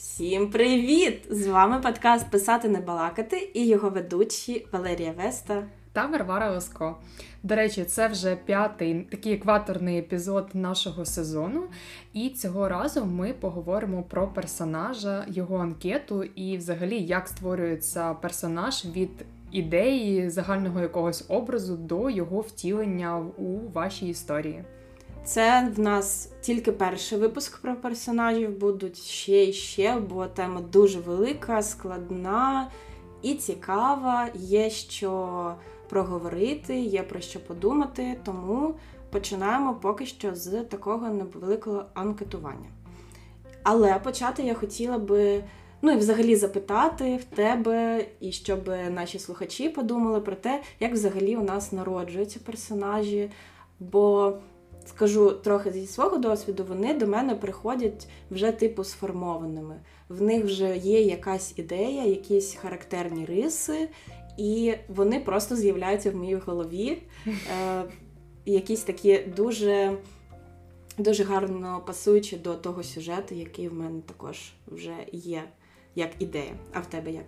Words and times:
Всім 0.00 0.50
привіт! 0.50 1.26
З 1.30 1.46
вами 1.46 1.80
подкаст 1.80 2.30
Писати 2.30 2.68
не 2.68 2.80
балакати 2.80 3.50
і 3.54 3.66
його 3.66 3.90
ведучі 3.90 4.66
Валерія 4.72 5.12
Веста 5.12 5.64
та 5.92 6.06
Варвара 6.06 6.50
Лоско. 6.50 6.96
До 7.42 7.54
речі, 7.54 7.84
це 7.84 8.08
вже 8.08 8.36
п'ятий 8.36 9.00
такий 9.10 9.32
екваторний 9.32 9.98
епізод 9.98 10.48
нашого 10.54 11.04
сезону. 11.04 11.62
І 12.12 12.28
цього 12.28 12.68
разу 12.68 13.04
ми 13.04 13.32
поговоримо 13.32 14.02
про 14.02 14.28
персонажа, 14.28 15.24
його 15.28 15.56
анкету 15.56 16.24
і, 16.24 16.56
взагалі, 16.56 17.02
як 17.02 17.28
створюється 17.28 18.14
персонаж 18.14 18.84
від 18.84 19.10
ідеї 19.52 20.30
загального 20.30 20.80
якогось 20.80 21.24
образу 21.28 21.76
до 21.76 22.10
його 22.10 22.40
втілення 22.40 23.18
у 23.18 23.58
вашій 23.72 24.08
історії. 24.08 24.64
Це 25.24 25.72
в 25.76 25.80
нас 25.80 26.28
тільки 26.40 26.72
перший 26.72 27.18
випуск 27.18 27.62
про 27.62 27.76
персонажів, 27.76 28.58
будуть 28.58 28.98
ще 28.98 29.44
і 29.44 29.52
ще, 29.52 29.96
бо 29.96 30.26
тема 30.26 30.60
дуже 30.72 31.00
велика, 31.00 31.62
складна 31.62 32.70
і 33.22 33.34
цікава. 33.34 34.28
Є 34.34 34.70
що 34.70 35.54
проговорити, 35.88 36.80
є 36.80 37.02
про 37.02 37.20
що 37.20 37.40
подумати, 37.40 38.16
тому 38.24 38.74
починаємо 39.10 39.74
поки 39.74 40.06
що 40.06 40.34
з 40.34 40.62
такого 40.62 41.08
невеликого 41.08 41.84
анкетування. 41.94 42.70
Але 43.62 43.98
почати 43.98 44.42
я 44.42 44.54
хотіла 44.54 44.98
би, 44.98 45.44
ну 45.82 45.92
і 45.92 45.96
взагалі 45.96 46.36
запитати 46.36 47.16
в 47.16 47.24
тебе, 47.24 48.06
і 48.20 48.32
щоб 48.32 48.68
наші 48.90 49.18
слухачі 49.18 49.68
подумали 49.68 50.20
про 50.20 50.36
те, 50.36 50.62
як 50.80 50.92
взагалі 50.92 51.36
у 51.36 51.42
нас 51.42 51.72
народжуються 51.72 52.40
персонажі. 52.46 53.30
Бо 53.80 54.38
скажу 54.90 55.30
трохи 55.30 55.70
зі 55.70 55.86
свого 55.86 56.16
досвіду, 56.16 56.64
вони 56.68 56.94
до 56.94 57.06
мене 57.06 57.34
приходять 57.34 58.08
вже 58.30 58.52
типу 58.52 58.84
сформованими. 58.84 59.76
В 60.08 60.22
них 60.22 60.44
вже 60.44 60.76
є 60.76 61.00
якась 61.02 61.54
ідея, 61.56 62.04
якісь 62.04 62.54
характерні 62.54 63.24
риси, 63.24 63.88
і 64.38 64.74
вони 64.88 65.20
просто 65.20 65.56
з'являються 65.56 66.10
в 66.10 66.16
моїй 66.16 66.34
голові. 66.34 67.02
Е, 67.26 67.84
Якісь 68.46 68.82
такі 68.82 69.18
дуже 69.36 69.96
дуже 70.98 71.24
гарно 71.24 71.82
пасуючи 71.86 72.36
до 72.36 72.54
того 72.54 72.82
сюжету, 72.82 73.34
який 73.34 73.68
в 73.68 73.74
мене 73.74 74.00
також 74.00 74.52
вже 74.66 74.94
є 75.12 75.42
як 75.94 76.10
ідея. 76.18 76.52
А 76.72 76.80
в 76.80 76.86
тебе 76.86 77.10
як? 77.10 77.24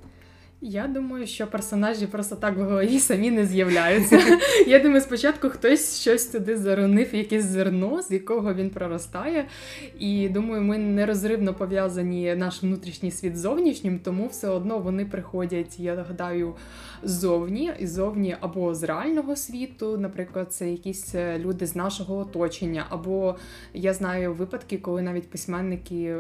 Я 0.64 0.86
думаю, 0.86 1.26
що 1.26 1.46
персонажі 1.46 2.06
просто 2.06 2.36
так 2.36 2.56
в 2.56 2.62
голові 2.62 2.98
самі 2.98 3.30
не 3.30 3.46
з'являються. 3.46 4.20
Я 4.66 4.78
думаю, 4.78 5.00
спочатку 5.00 5.48
хтось 5.48 6.00
щось 6.00 6.26
туди 6.26 6.56
заронив, 6.56 7.14
якесь 7.14 7.44
зерно, 7.44 8.02
з 8.02 8.10
якого 8.10 8.54
він 8.54 8.70
проростає. 8.70 9.44
І 9.98 10.28
думаю, 10.28 10.62
ми 10.62 10.78
нерозривно 10.78 11.54
пов'язані 11.54 12.34
наш 12.34 12.62
внутрішній 12.62 13.10
світ 13.10 13.36
з 13.36 13.40
зовнішнім, 13.40 13.98
тому 13.98 14.26
все 14.26 14.48
одно 14.48 14.78
вони 14.78 15.04
приходять, 15.04 15.78
я 15.80 15.94
гадаю, 15.94 16.54
ззовні, 17.04 17.72
ззовні 17.80 18.36
або 18.40 18.74
з 18.74 18.82
реального 18.82 19.36
світу, 19.36 19.98
наприклад, 19.98 20.52
це 20.52 20.70
якісь 20.70 21.14
е, 21.14 21.38
люди 21.38 21.66
з 21.66 21.76
нашого 21.76 22.16
оточення, 22.16 22.86
або 22.88 23.36
я 23.74 23.94
знаю 23.94 24.34
випадки, 24.34 24.78
коли 24.78 25.02
навіть 25.02 25.30
письменники 25.30 26.14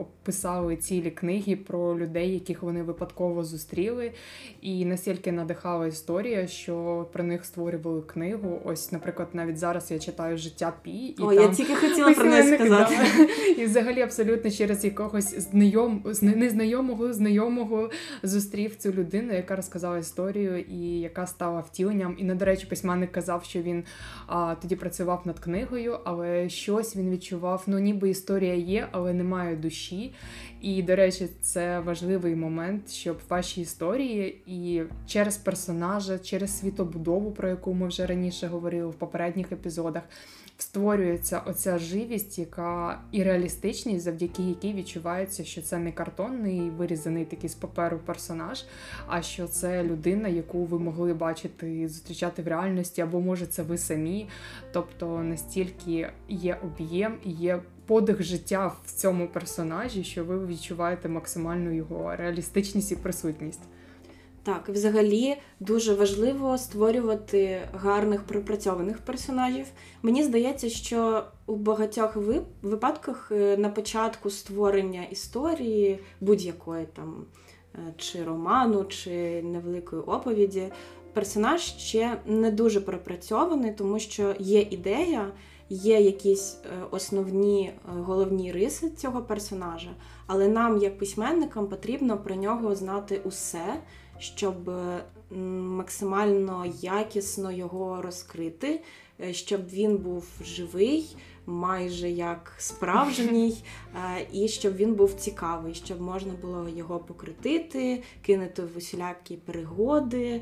описали 0.00 0.76
цілі 0.76 1.10
книги 1.10 1.56
про 1.56 1.98
людей, 1.98 2.34
яких 2.34 2.62
вони 2.62 2.82
випадково 2.82 3.44
зустріли, 3.44 4.12
і 4.60 4.84
настільки 4.84 5.32
надихала 5.32 5.86
історія, 5.86 6.46
що 6.46 7.06
про 7.12 7.24
них 7.24 7.44
створювали 7.44 8.02
книгу. 8.02 8.60
Ось, 8.64 8.92
наприклад, 8.92 9.28
навіть 9.32 9.58
зараз 9.58 9.90
я 9.90 9.98
читаю 9.98 10.38
життя 10.38 10.72
Пі, 10.82 10.90
і 10.90 11.22
О, 11.22 11.34
там 11.34 11.42
я 11.42 11.48
тільки 11.48 11.74
хотіла 11.74 12.12
про 12.12 12.24
неї 12.24 12.54
сказати. 12.54 12.94
Да. 13.16 13.24
І 13.62 13.64
взагалі 13.64 14.02
абсолютно 14.02 14.50
через 14.50 14.84
якогось 14.84 15.38
знайом 15.50 16.04
незнайомого 16.22 17.12
знайомого 17.12 17.90
зустрів 18.22 18.76
цю 18.76 18.92
людину, 18.92 19.32
яка 19.32 19.56
розказала 19.56 19.98
історію 19.98 20.23
і 20.30 21.00
яка 21.00 21.26
стала 21.26 21.60
втіленням. 21.60 22.16
І 22.18 22.24
не 22.24 22.34
до 22.34 22.44
речі, 22.44 22.66
письменник 22.66 23.12
казав, 23.12 23.44
що 23.44 23.62
він 23.62 23.84
а, 24.26 24.54
тоді 24.62 24.76
працював 24.76 25.22
над 25.24 25.38
книгою, 25.38 25.98
але 26.04 26.48
щось 26.48 26.96
він 26.96 27.10
відчував. 27.10 27.62
Ну, 27.66 27.78
ніби 27.78 28.10
історія 28.10 28.54
є, 28.54 28.88
але 28.92 29.12
немає 29.12 29.56
душі. 29.56 30.12
І, 30.60 30.82
до 30.82 30.96
речі, 30.96 31.28
це 31.40 31.80
важливий 31.80 32.34
момент, 32.34 32.90
щоб 32.90 33.18
ваші 33.28 33.60
історії 33.60 34.42
і 34.46 34.82
через 35.06 35.36
персонажа, 35.36 36.18
через 36.18 36.58
світобудову, 36.58 37.32
про 37.32 37.48
яку 37.48 37.74
ми 37.74 37.88
вже 37.88 38.06
раніше 38.06 38.46
говорили 38.46 38.86
в 38.86 38.94
попередніх 38.94 39.52
епізодах, 39.52 40.02
створюється 40.58 41.38
оця 41.38 41.78
живість, 41.78 42.38
яка 42.38 43.00
і 43.12 43.22
реалістичність, 43.22 44.04
завдяки 44.04 44.42
якій 44.42 44.72
відчувається, 44.72 45.44
що 45.44 45.62
це 45.62 45.78
не 45.78 45.92
картонний 45.92 46.70
вирізаний 46.70 47.24
такий 47.24 47.50
з 47.50 47.54
паперу 47.54 47.98
персонаж, 47.98 48.64
а 49.06 49.22
що 49.22 49.46
це 49.46 49.84
людина, 49.84 50.28
яку 50.28 50.64
ви 50.64 50.78
могли 50.78 51.14
бачити, 51.14 51.88
зустрічати 51.88 52.42
в 52.42 52.48
реальності, 52.48 53.00
або 53.02 53.20
може 53.20 53.46
це 53.46 53.62
ви 53.62 53.78
самі. 53.78 54.28
Тобто 54.72 55.22
настільки 55.22 56.10
є 56.28 56.58
об'єм 56.62 57.18
і 57.24 57.30
є 57.30 57.62
подих 57.86 58.22
життя 58.22 58.72
в 58.84 58.90
цьому 58.90 59.28
персонажі, 59.28 60.04
що 60.04 60.24
ви 60.24 60.46
відчуваєте 60.46 61.08
максимальну 61.08 61.72
його 61.72 62.16
реалістичність 62.16 62.92
і 62.92 62.96
присутність. 62.96 63.62
Так, 64.44 64.68
взагалі 64.68 65.36
дуже 65.60 65.94
важливо 65.94 66.58
створювати 66.58 67.68
гарних 67.72 68.22
пропрацьованих 68.22 68.98
персонажів. 68.98 69.66
Мені 70.02 70.24
здається, 70.24 70.68
що 70.68 71.24
у 71.46 71.56
багатьох 71.56 72.16
випадках 72.62 73.32
е, 73.32 73.56
на 73.56 73.68
початку 73.68 74.30
створення 74.30 75.04
історії 75.04 75.98
будь-якої 76.20 76.86
там 76.92 77.24
е, 77.74 77.78
чи 77.96 78.24
роману, 78.24 78.84
чи 78.84 79.42
невеликої 79.42 80.02
оповіді, 80.02 80.68
персонаж 81.12 81.60
ще 81.60 82.18
не 82.26 82.50
дуже 82.50 82.80
пропрацьований, 82.80 83.72
тому 83.72 83.98
що 83.98 84.34
є 84.38 84.60
ідея 84.60 85.32
є 85.68 86.00
якісь 86.00 86.56
е, 86.64 86.68
основні 86.90 87.72
головні 87.84 88.52
риси 88.52 88.90
цього 88.90 89.22
персонажа, 89.22 89.90
але 90.26 90.48
нам, 90.48 90.78
як 90.78 90.98
письменникам, 90.98 91.66
потрібно 91.66 92.18
про 92.18 92.34
нього 92.34 92.74
знати 92.74 93.20
усе, 93.24 93.80
щоб 94.24 94.70
е, 94.70 95.04
максимально 95.60 96.66
якісно 96.80 97.52
його 97.52 98.02
розкрити, 98.02 98.80
щоб 99.30 99.68
він 99.68 99.96
був 99.96 100.24
живий. 100.44 101.16
Майже 101.46 102.10
як 102.10 102.52
справжній, 102.58 103.56
і 104.32 104.48
щоб 104.48 104.76
він 104.76 104.94
був 104.94 105.12
цікавий, 105.12 105.74
щоб 105.74 106.00
можна 106.00 106.32
було 106.42 106.68
його 106.76 106.98
покритити, 106.98 108.02
кинути 108.22 108.62
в 108.62 108.76
усілякі 108.76 109.36
пригоди, 109.36 110.40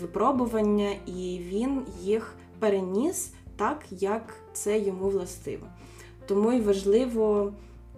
випробування, 0.00 0.90
і 1.06 1.40
він 1.48 1.82
їх 2.02 2.34
переніс 2.58 3.32
так, 3.56 3.84
як 3.90 4.34
це 4.52 4.78
йому 4.78 5.08
властиво. 5.08 5.66
Тому 6.26 6.52
й 6.52 6.60
важливо 6.60 7.52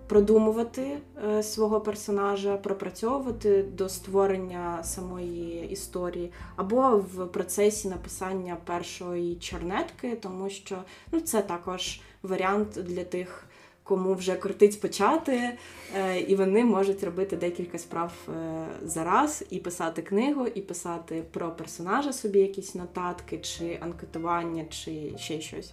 продумувати 0.07 0.99
е, 1.29 1.43
свого 1.43 1.81
персонажа, 1.81 2.57
пропрацьовувати 2.57 3.63
до 3.63 3.89
створення 3.89 4.85
самої 4.85 5.69
історії, 5.71 6.33
або 6.57 6.97
в 6.97 7.27
процесі 7.27 7.89
написання 7.89 8.57
першої 8.65 9.37
чернетки, 9.37 10.17
тому 10.17 10.51
що 10.51 10.77
ну, 11.13 11.21
це 11.21 11.43
також 11.43 12.01
варіант 12.23 12.69
для 12.69 13.05
тих. 13.05 13.45
Кому 13.87 14.15
вже 14.15 14.37
крутить 14.37 14.81
почати, 14.81 15.59
е, 15.97 16.21
і 16.21 16.37
вони 16.37 16.65
можуть 16.65 17.05
робити 17.05 17.37
декілька 17.37 17.79
справ 17.79 18.13
е, 18.29 18.67
за 18.85 19.05
раз, 19.05 19.45
і 19.51 19.59
писати 19.59 20.03
книгу, 20.03 20.47
і 20.47 20.61
писати 20.61 21.23
про 21.31 21.51
персонажа 21.51 22.13
собі 22.13 22.39
якісь 22.39 22.75
нотатки, 22.75 23.39
чи 23.39 23.79
анкетування, 23.81 24.65
чи 24.65 25.13
ще 25.17 25.41
щось 25.41 25.73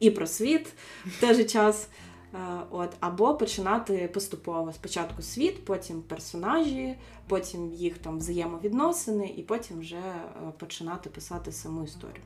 і 0.00 0.10
про 0.10 0.26
світ 0.26 0.66
в 1.06 1.20
той 1.20 1.34
же 1.34 1.44
час. 1.44 1.88
Е, 2.34 2.38
от, 2.70 2.90
Або 3.00 3.34
починати 3.34 4.10
поступово. 4.14 4.72
Спочатку 4.72 5.22
світ, 5.22 5.64
потім 5.64 6.02
персонажі, 6.02 6.94
потім 7.28 7.72
їх 7.72 7.98
там 7.98 8.18
взаємовідносини, 8.18 9.34
і 9.36 9.42
потім 9.42 9.80
вже 9.80 9.96
е, 9.96 10.52
починати 10.58 11.10
писати 11.10 11.52
саму 11.52 11.84
історію. 11.84 12.22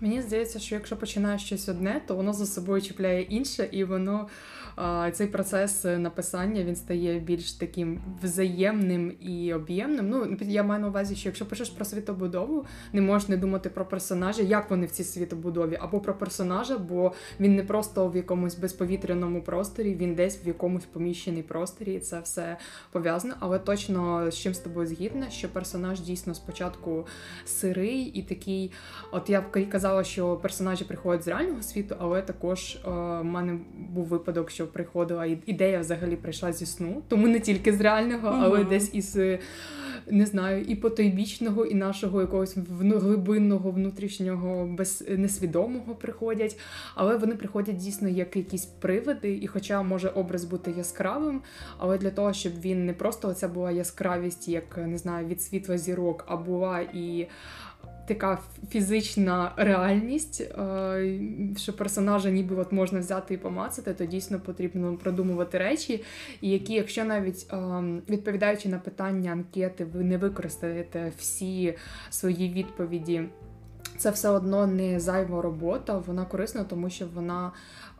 Мені 0.00 0.22
здається, 0.22 0.58
що 0.58 0.74
якщо 0.74 0.96
починаєш 0.96 1.44
щось 1.44 1.68
одне, 1.68 2.02
то 2.06 2.14
воно 2.14 2.32
за 2.32 2.46
собою 2.46 2.82
чіпляє 2.82 3.22
інше, 3.22 3.68
і 3.72 3.84
воно 3.84 4.28
цей 5.12 5.26
процес 5.26 5.84
написання 5.84 6.64
він 6.64 6.76
стає 6.76 7.18
більш 7.18 7.52
таким 7.52 8.00
взаємним 8.22 9.12
і 9.20 9.54
об'ємним. 9.54 10.08
Ну 10.08 10.36
я 10.40 10.62
маю 10.62 10.80
на 10.80 10.88
увазі, 10.88 11.16
що 11.16 11.28
якщо 11.28 11.46
пишеш 11.46 11.70
про 11.70 11.84
світобудову, 11.84 12.64
не 12.92 13.00
можеш 13.00 13.28
не 13.28 13.36
думати 13.36 13.70
про 13.70 13.86
персонажа, 13.86 14.42
як 14.42 14.70
вони 14.70 14.86
в 14.86 14.90
цій 14.90 15.04
світобудові, 15.04 15.78
або 15.80 16.00
про 16.00 16.14
персонажа, 16.14 16.78
бо 16.78 17.12
він 17.40 17.56
не 17.56 17.62
просто 17.62 18.08
в 18.08 18.16
якомусь 18.16 18.54
безповітряному 18.54 19.42
просторі, 19.42 19.94
він 19.94 20.14
десь 20.14 20.44
в 20.44 20.46
якомусь 20.46 20.84
поміщеній 20.84 21.42
просторі, 21.42 21.94
і 21.94 22.00
це 22.00 22.20
все 22.20 22.56
пов'язано. 22.92 23.34
Але 23.40 23.58
точно 23.58 24.30
з 24.30 24.38
чим 24.38 24.54
з 24.54 24.58
тобою 24.58 24.86
згідна, 24.86 25.30
що 25.30 25.48
персонаж 25.48 26.00
дійсно 26.00 26.34
спочатку 26.34 27.06
сирий 27.44 28.02
і 28.02 28.22
такий, 28.22 28.72
от 29.12 29.30
я 29.30 29.40
казав 29.70 29.88
сказала, 29.88 30.04
що 30.04 30.36
персонажі 30.36 30.84
приходять 30.84 31.24
з 31.24 31.28
реального 31.28 31.62
світу, 31.62 31.96
але 31.98 32.22
також 32.22 32.74
е, 32.74 32.80
в 32.90 33.24
мене 33.24 33.58
був 33.74 34.06
випадок, 34.06 34.50
що 34.50 34.66
приходила 34.68 35.26
ідея 35.46 35.80
взагалі 35.80 36.16
прийшла 36.16 36.52
зі 36.52 36.66
сну, 36.66 37.02
тому 37.08 37.28
не 37.28 37.40
тільки 37.40 37.72
з 37.72 37.80
реального, 37.80 38.28
але 38.28 38.60
угу. 38.60 38.70
десь 38.70 38.94
із 38.94 39.18
не 40.10 40.26
знаю, 40.26 40.62
і 40.62 40.74
потойбічного, 40.74 41.64
і 41.64 41.74
нашого 41.74 42.20
якогось 42.20 42.56
глибинного, 42.80 43.70
внутрішнього, 43.70 44.66
без 44.66 45.04
несвідомого 45.08 45.94
приходять. 45.94 46.58
Але 46.94 47.16
вони 47.16 47.34
приходять 47.34 47.76
дійсно 47.76 48.08
як 48.08 48.36
якісь 48.36 48.66
привиди, 48.66 49.38
і, 49.42 49.46
хоча 49.46 49.82
може 49.82 50.08
образ 50.08 50.44
бути 50.44 50.74
яскравим, 50.76 51.40
але 51.78 51.98
для 51.98 52.10
того, 52.10 52.32
щоб 52.32 52.52
він 52.60 52.86
не 52.86 52.92
просто 52.92 53.28
оця 53.28 53.48
була 53.48 53.70
яскравість, 53.70 54.48
як 54.48 54.76
не 54.76 54.98
знаю, 54.98 55.26
від 55.26 55.42
світла 55.42 55.78
зірок, 55.78 56.24
а 56.28 56.36
була 56.36 56.80
і 56.80 57.26
така 58.08 58.38
фізична 58.70 59.52
реальність, 59.56 60.40
е, 60.40 61.20
що 61.56 61.72
персонажа 61.72 62.30
ніби 62.30 62.56
от 62.56 62.72
можна 62.72 63.00
взяти 63.00 63.34
і 63.34 63.36
помацати, 63.36 63.94
то 63.94 64.04
дійсно 64.04 64.40
потрібно 64.40 64.96
продумувати 64.96 65.58
речі, 65.58 66.04
які, 66.40 66.74
якщо 66.74 67.04
навіть 67.04 67.46
е, 67.52 67.56
відповідаючи 68.08 68.68
на 68.68 68.78
питання 68.78 69.32
анкети, 69.32 69.84
ви 69.84 70.04
не 70.04 70.18
використаєте 70.18 71.12
всі 71.18 71.74
свої 72.10 72.52
відповіді. 72.52 73.22
Це 73.96 74.10
все 74.10 74.28
одно 74.28 74.66
не 74.66 75.00
зайва 75.00 75.42
робота, 75.42 75.98
вона 76.06 76.24
корисна, 76.24 76.64
тому 76.64 76.90
що 76.90 77.06
вона 77.14 77.52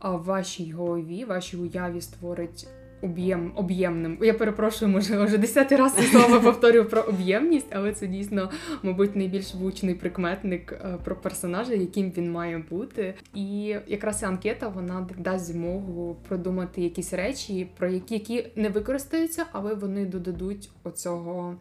в 0.02 0.16
вашій 0.16 0.72
голові, 0.72 1.24
вашій 1.24 1.56
уяві 1.56 2.00
створить 2.00 2.68
об'єм 3.02 3.52
об'ємним. 3.56 4.18
Я 4.20 4.34
перепрошую, 4.34 4.90
може 4.90 5.24
вже 5.24 5.38
десятий 5.38 5.78
раз 5.78 6.10
слово 6.10 6.40
повторюю 6.44 6.84
про 6.84 7.02
об'ємність, 7.02 7.66
але 7.70 7.92
це 7.92 8.06
дійсно, 8.06 8.50
мабуть, 8.82 9.16
найбільш 9.16 9.54
влучний 9.54 9.94
прикметник 9.94 10.72
е, 10.72 10.98
про 11.04 11.16
персонажа, 11.16 11.74
яким 11.74 12.10
він 12.10 12.32
має 12.32 12.58
бути. 12.58 13.14
І 13.34 13.76
якраз 13.86 14.18
ця 14.18 14.26
анкета 14.26 14.68
вона 14.68 15.08
дасть 15.18 15.44
змогу 15.44 16.16
продумати 16.28 16.82
якісь 16.82 17.12
речі, 17.12 17.70
про 17.76 17.88
які 17.88 18.14
які 18.14 18.46
не 18.56 18.68
використаються, 18.68 19.46
але 19.52 19.74
вони 19.74 20.06
додадуть 20.06 20.70
оцього 20.84 21.56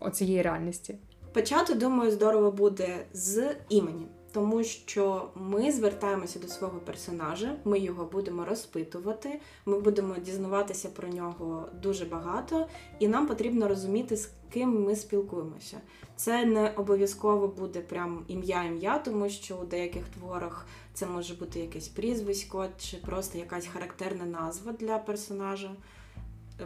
оцієї 0.00 0.42
реальності. 0.42 0.94
Почати, 1.32 1.74
думаю, 1.74 2.10
здорово 2.10 2.52
буде 2.52 3.06
з 3.12 3.56
імені 3.68 4.06
тому 4.34 4.64
що 4.64 5.28
ми 5.34 5.72
звертаємося 5.72 6.38
до 6.38 6.48
свого 6.48 6.78
персонажа, 6.78 7.56
ми 7.64 7.78
його 7.78 8.04
будемо 8.04 8.44
розпитувати, 8.44 9.40
ми 9.66 9.80
будемо 9.80 10.14
дізнаватися 10.16 10.88
про 10.88 11.08
нього 11.08 11.68
дуже 11.82 12.04
багато, 12.04 12.66
і 12.98 13.08
нам 13.08 13.26
потрібно 13.26 13.68
розуміти, 13.68 14.16
з 14.16 14.30
ким 14.52 14.84
ми 14.84 14.96
спілкуємося. 14.96 15.80
Це 16.16 16.44
не 16.44 16.70
обов'язково 16.70 17.48
буде 17.48 17.80
прям 17.80 18.24
ім'я-ім'я, 18.28 18.98
тому 18.98 19.28
що 19.28 19.56
у 19.56 19.64
деяких 19.64 20.04
творах 20.08 20.66
це 20.94 21.06
може 21.06 21.34
бути 21.34 21.60
якесь 21.60 21.88
прізвисько 21.88 22.66
чи 22.78 22.96
просто 22.96 23.38
якась 23.38 23.66
характерна 23.66 24.24
назва 24.24 24.72
для 24.72 24.98
персонажа 24.98 25.70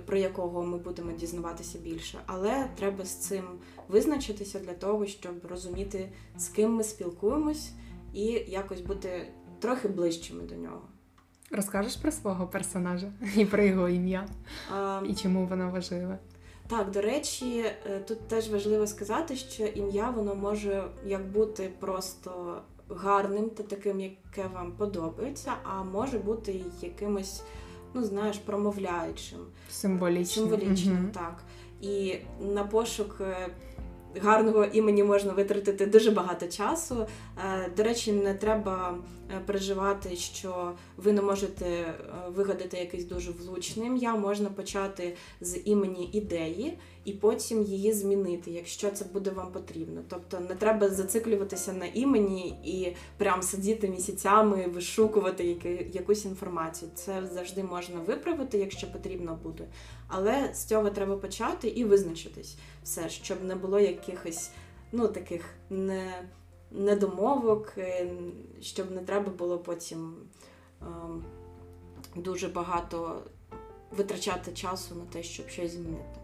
про 0.06 0.17
якого 0.17 0.62
ми 0.62 0.79
будемо 0.79 1.12
дізнаватися 1.12 1.79
більше, 1.79 2.19
але 2.26 2.70
треба 2.76 3.05
з 3.05 3.14
цим 3.14 3.44
визначитися 3.88 4.58
для 4.58 4.75
того, 4.75 5.06
щоб 5.06 5.32
розуміти, 5.49 6.12
з 6.37 6.49
ким 6.49 6.73
ми 6.75 6.85
спілкуємось, 6.85 7.70
і 8.12 8.25
якось 8.49 8.81
бути 8.81 9.32
трохи 9.58 9.88
ближчими 9.88 10.43
до 10.43 10.55
нього. 10.55 10.82
Розкажеш 11.50 11.96
про 11.96 12.12
свого 12.12 12.46
персонажа 12.46 13.12
і 13.37 13.44
про 13.44 13.62
його 13.62 13.88
ім'я, 13.88 14.29
а, 14.75 15.02
і 15.08 15.14
чому 15.14 15.46
воно 15.46 15.70
важливе? 15.70 16.19
Так, 16.69 16.90
до 16.90 17.00
речі, 17.00 17.64
е, 17.87 18.00
тут 18.00 18.29
теж 18.29 18.50
важливо 18.50 18.87
сказати, 18.87 19.37
що 19.37 19.67
ім'я 19.67 20.11
воно 20.11 20.35
може 20.35 20.85
як 21.06 21.26
бути 21.26 21.70
просто 21.81 22.62
гарним 22.88 23.50
та 23.50 23.62
таким, 23.62 24.00
яке 24.00 24.49
вам 24.55 24.73
подобається, 24.73 25.52
а 25.62 25.82
може 25.82 26.19
бути 26.19 26.61
якимось 26.82 27.43
ну 27.98 28.04
знаєш, 28.04 28.38
промовляючим. 28.38 29.38
Символічним. 29.70 30.48
Символічним, 30.48 31.04
угу. 31.04 31.08
так. 31.14 31.42
І 31.80 32.14
на 32.40 32.64
пошук 32.64 33.16
е, 33.20 33.48
гарного 34.20 34.64
імені 34.64 35.04
можна 35.04 35.32
витратити 35.32 35.86
дуже 35.86 36.10
багато 36.10 36.46
часу. 36.46 37.06
Е, 37.44 37.70
до 37.76 37.82
речі, 37.82 38.12
не 38.12 38.35
треба 38.35 38.99
е, 39.31 39.40
переживати, 39.46 40.17
що 40.17 40.73
ви 40.96 41.12
не 41.12 41.23
можете 41.23 41.67
е, 41.67 41.94
вигадати 42.29 42.76
якесь 42.76 43.05
дуже 43.05 43.31
влучне 43.31 43.87
ім'я. 43.87 44.17
Можна 44.17 44.50
почати 44.50 45.17
з 45.40 45.58
імені 45.64 46.11
ідеї 46.12 46.79
і 47.05 47.12
потім 47.12 47.62
її 47.62 47.93
змінити, 47.93 48.50
якщо 48.50 48.90
це 48.90 49.05
буде 49.05 49.31
вам 49.31 49.52
потрібно. 49.52 50.00
Тобто 50.08 50.40
не 50.40 50.55
треба 50.55 50.88
зациклюватися 50.88 51.73
на 51.73 51.87
імені 51.87 52.49
і 52.64 52.96
прям 53.17 53.43
сидіти 53.43 53.88
місяцями, 53.88 54.67
вишукувати 54.67 55.44
якусь 55.93 56.25
інформацію. 56.25 56.90
Це 56.94 57.23
завжди 57.32 57.62
можна 57.62 58.00
виправити, 58.00 58.58
якщо 58.58 58.93
потрібно 58.93 59.38
буде. 59.43 59.64
Але 60.08 60.50
з 60.55 60.64
цього 60.64 60.90
треба 60.90 61.17
почати 61.17 61.69
і 61.69 61.85
визначитись 61.85 62.56
все, 62.82 63.08
щоб 63.08 63.44
не 63.44 63.55
було 63.55 63.81
якихось 63.81 64.50
ну, 64.93 65.08
таких 65.08 65.44
не, 65.70 66.29
недомовок, 66.70 67.72
е, 67.78 68.10
щоб 68.60 68.90
не 68.90 69.02
треба 69.02 69.30
було 69.30 69.58
потім 69.58 70.16
е, 70.82 70.86
дуже 72.16 72.48
багато 72.48 73.22
витрачати 73.96 74.52
часу 74.52 74.94
на 74.94 75.04
те, 75.04 75.22
щоб 75.22 75.48
щось 75.48 75.72
змінити. 75.72 76.17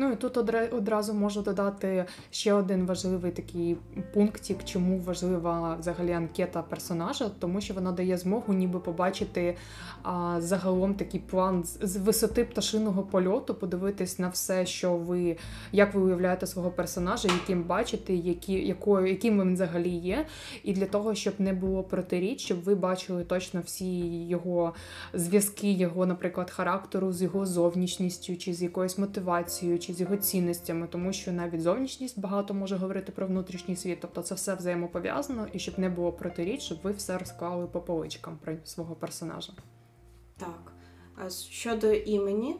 Ну 0.00 0.12
і 0.12 0.16
тут 0.16 0.36
одразу 0.72 1.14
можу 1.14 1.42
додати 1.42 2.04
ще 2.30 2.52
один 2.52 2.86
важливий 2.86 3.30
такий 3.30 3.76
пунктик, 4.14 4.64
чому 4.64 4.98
важлива 4.98 5.76
взагалі 5.80 6.12
анкета 6.12 6.62
персонажа, 6.62 7.30
тому 7.38 7.60
що 7.60 7.74
вона 7.74 7.92
дає 7.92 8.18
змогу 8.18 8.54
ніби 8.54 8.80
побачити 8.80 9.56
а, 10.02 10.36
загалом 10.40 10.94
такий 10.94 11.20
план 11.20 11.64
з 11.64 11.96
висоти 11.96 12.44
пташиного 12.44 13.02
польоту, 13.02 13.54
подивитись 13.54 14.18
на 14.18 14.28
все, 14.28 14.66
що 14.66 14.96
ви 14.96 15.36
як 15.72 15.94
ви 15.94 16.00
уявляєте 16.00 16.46
свого 16.46 16.70
персонажа, 16.70 17.28
яким 17.28 17.62
бачите, 17.62 18.14
які, 18.14 18.52
якою, 18.52 19.06
яким 19.06 19.40
він 19.40 19.54
взагалі 19.54 19.90
є. 19.90 20.26
І 20.64 20.72
для 20.72 20.86
того, 20.86 21.14
щоб 21.14 21.34
не 21.38 21.52
було 21.52 21.82
протиріч, 21.82 22.40
щоб 22.40 22.62
ви 22.62 22.74
бачили 22.74 23.24
точно 23.24 23.60
всі 23.64 24.26
його 24.28 24.74
зв'язки, 25.14 25.72
його, 25.72 26.06
наприклад, 26.06 26.50
характеру 26.50 27.12
з 27.12 27.22
його 27.22 27.46
зовнішністю, 27.46 28.36
чи 28.36 28.54
з 28.54 28.62
якоюсь 28.62 28.98
мотивацією. 28.98 29.78
чи 29.78 29.89
чи 29.90 29.96
з 29.96 30.00
його 30.00 30.16
цінностями, 30.16 30.86
тому 30.90 31.12
що 31.12 31.32
навіть 31.32 31.62
зовнішність 31.62 32.20
багато 32.20 32.54
може 32.54 32.76
говорити 32.76 33.12
про 33.12 33.26
внутрішній 33.26 33.76
світ, 33.76 33.98
тобто 34.00 34.22
це 34.22 34.34
все 34.34 34.54
взаємопов'язано, 34.54 35.46
і 35.52 35.58
щоб 35.58 35.78
не 35.78 35.88
було 35.88 36.12
протиріч, 36.12 36.62
щоб 36.62 36.78
ви 36.82 36.92
все 36.92 37.18
розклали 37.18 37.66
по 37.66 37.80
поличкам 37.80 38.38
про 38.44 38.54
свого 38.64 38.94
персонажа. 38.94 39.52
Так. 40.36 40.72
А 41.16 41.30
щодо 41.30 41.92
імені, 41.92 42.56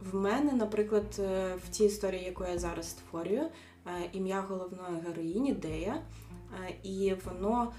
в 0.00 0.14
мене, 0.14 0.52
наприклад, 0.52 1.16
е, 1.18 1.54
в 1.66 1.68
цій 1.70 1.84
історії, 1.84 2.24
яку 2.24 2.44
я 2.44 2.58
зараз 2.58 2.90
створюю, 2.90 3.42
е, 3.42 3.50
ім'я 4.12 4.40
головної 4.40 5.00
героїні 5.06 5.52
Дея, 5.52 6.02
е, 6.68 6.74
і 6.82 7.14
воно. 7.24 7.72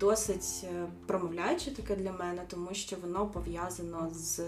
Досить 0.00 0.66
промовляюче 1.06 1.70
таке 1.70 1.96
для 1.96 2.12
мене, 2.12 2.42
тому 2.48 2.74
що 2.74 2.96
воно 2.96 3.26
пов'язано 3.26 4.10
з 4.12 4.40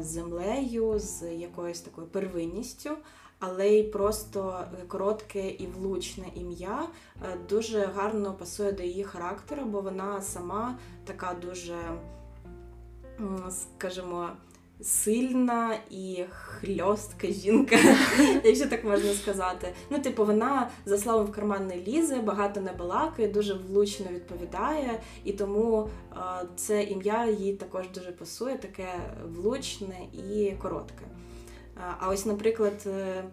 з 0.00 0.06
землею, 0.06 0.98
з 0.98 1.34
якоюсь 1.34 1.80
такою 1.80 2.06
первинністю, 2.06 2.90
але 3.38 3.68
й 3.68 3.82
просто 3.82 4.64
коротке 4.88 5.50
і 5.50 5.66
влучне 5.66 6.24
ім'я 6.34 6.88
е, 7.22 7.38
дуже 7.48 7.86
гарно 7.86 8.34
пасує 8.34 8.72
до 8.72 8.82
її 8.82 9.04
характеру, 9.04 9.64
бо 9.64 9.80
вона 9.80 10.22
сама 10.22 10.78
така 11.04 11.34
дуже, 11.42 11.76
скажімо, 13.50 14.28
сильна 14.80 15.78
і 15.90 16.24
хльостка 16.30 17.26
жінка, 17.26 17.76
якщо 18.44 18.66
так 18.66 18.84
можна 18.84 19.14
сказати. 19.14 19.72
Ну, 19.90 19.98
типу, 19.98 20.24
вона 20.24 20.70
за 20.86 20.98
словом 20.98 21.26
в 21.26 21.32
карман 21.32 21.66
не 21.66 21.76
лізе, 21.76 22.16
багато 22.16 22.60
не 22.60 22.72
балакає, 22.72 23.28
дуже 23.28 23.54
влучно 23.54 24.06
відповідає, 24.12 25.00
і 25.24 25.32
тому 25.32 25.88
це 26.56 26.82
ім'я 26.82 27.26
їй 27.26 27.52
також 27.52 27.88
дуже 27.94 28.12
пасує, 28.12 28.58
таке 28.58 28.88
влучне 29.34 29.96
і 30.12 30.52
коротке. 30.62 31.04
А 31.98 32.08
ось, 32.08 32.26
наприклад, 32.26 32.82
е, 32.86 33.24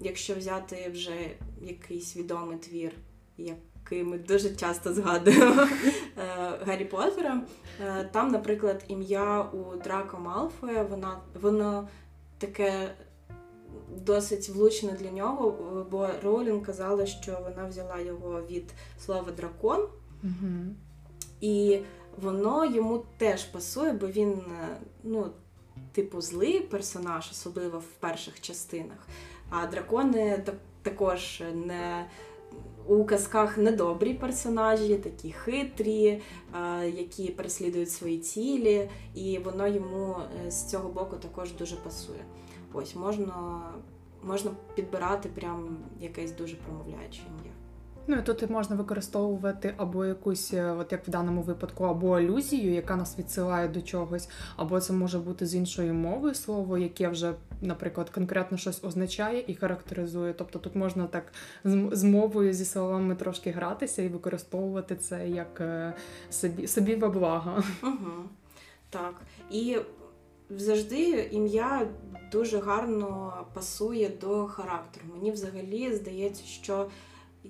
якщо 0.00 0.34
взяти 0.34 0.90
вже 0.92 1.30
якийсь 1.62 2.16
відомий 2.16 2.58
твір, 2.58 2.92
як 3.38 3.56
який 3.90 4.04
ми 4.04 4.18
дуже 4.18 4.56
часто 4.56 4.94
згадуємо 4.94 5.62
е, 5.62 5.68
Гаррі 6.66 6.84
Поттера. 6.84 7.42
Е, 7.80 8.08
там, 8.12 8.30
наприклад, 8.30 8.84
ім'я 8.88 9.42
у 9.42 9.76
Драко 9.76 10.18
Малфоя, 10.18 10.82
вона, 10.82 11.18
воно 11.42 11.88
таке 12.38 12.94
досить 13.96 14.48
влучне 14.48 14.92
для 14.92 15.10
нього, 15.10 15.50
бо 15.90 16.08
Роулін 16.22 16.60
казала, 16.60 17.06
що 17.06 17.38
вона 17.44 17.68
взяла 17.68 17.98
його 17.98 18.42
від 18.50 18.74
слова 19.04 19.32
дракон. 19.36 19.88
Угу. 20.22 20.74
І 21.40 21.78
воно 22.22 22.64
йому 22.64 23.04
теж 23.18 23.44
пасує, 23.44 23.92
бо 23.92 24.06
він, 24.06 24.32
е, 24.32 24.76
ну, 25.02 25.30
типу, 25.92 26.20
злий 26.20 26.60
персонаж, 26.60 27.30
особливо 27.30 27.78
в 27.78 27.92
перших 28.00 28.40
частинах. 28.40 28.98
А 29.50 29.66
дракони 29.66 30.44
також 30.82 31.42
не 31.54 32.06
у 32.88 33.04
казках 33.04 33.58
недобрі 33.58 34.14
персонажі, 34.14 34.96
такі 34.96 35.32
хитрі, 35.32 36.06
е, 36.08 36.90
які 36.90 37.30
переслідують 37.30 37.90
свої 37.90 38.18
цілі, 38.18 38.90
і 39.14 39.38
воно 39.38 39.66
йому 39.66 40.16
е, 40.46 40.50
з 40.50 40.64
цього 40.70 40.88
боку 40.88 41.16
також 41.16 41.52
дуже 41.52 41.76
пасує. 41.76 42.24
Ось 42.72 42.94
можна, 42.96 43.60
можна 44.22 44.50
підбирати 44.74 45.28
прям 45.28 45.78
якесь 46.00 46.32
дуже 46.32 46.56
промовляюче 46.56 47.20
ім'я. 47.28 47.52
Ну 48.08 48.16
і 48.16 48.22
тут 48.22 48.50
можна 48.50 48.76
використовувати 48.76 49.74
або 49.76 50.04
якусь, 50.04 50.54
е, 50.54 50.70
от 50.70 50.92
як 50.92 51.08
в 51.08 51.10
даному 51.10 51.42
випадку, 51.42 51.84
або 51.84 52.16
алюзію, 52.16 52.72
яка 52.72 52.96
нас 52.96 53.18
відсилає 53.18 53.68
до 53.68 53.82
чогось, 53.82 54.28
або 54.56 54.80
це 54.80 54.92
може 54.92 55.18
бути 55.18 55.46
з 55.46 55.54
іншою 55.54 55.94
мовою 55.94 56.34
слово, 56.34 56.78
яке 56.78 57.08
вже, 57.08 57.34
наприклад, 57.62 58.10
конкретно 58.10 58.58
щось 58.58 58.84
означає 58.84 59.44
і 59.46 59.54
характеризує. 59.54 60.32
Тобто 60.32 60.58
тут 60.58 60.76
можна 60.76 61.06
так 61.06 61.32
з, 61.64 62.02
мовою, 62.02 62.52
зі 62.52 62.64
словами 62.64 63.14
трошки 63.14 63.50
гратися 63.50 64.02
і 64.02 64.08
використовувати 64.08 64.96
це 64.96 65.28
як 65.28 65.60
е, 65.60 65.94
собі 66.30 66.66
собі 66.66 66.94
во 66.94 67.08
благо. 67.08 67.62
Угу. 67.82 68.12
Так. 68.90 69.14
І 69.50 69.76
завжди 70.50 71.28
ім'я 71.32 71.88
дуже 72.32 72.58
гарно 72.58 73.32
пасує 73.54 74.10
до 74.20 74.46
характеру. 74.46 75.06
Мені 75.14 75.30
взагалі 75.30 75.94
здається, 75.94 76.44
що 76.44 76.86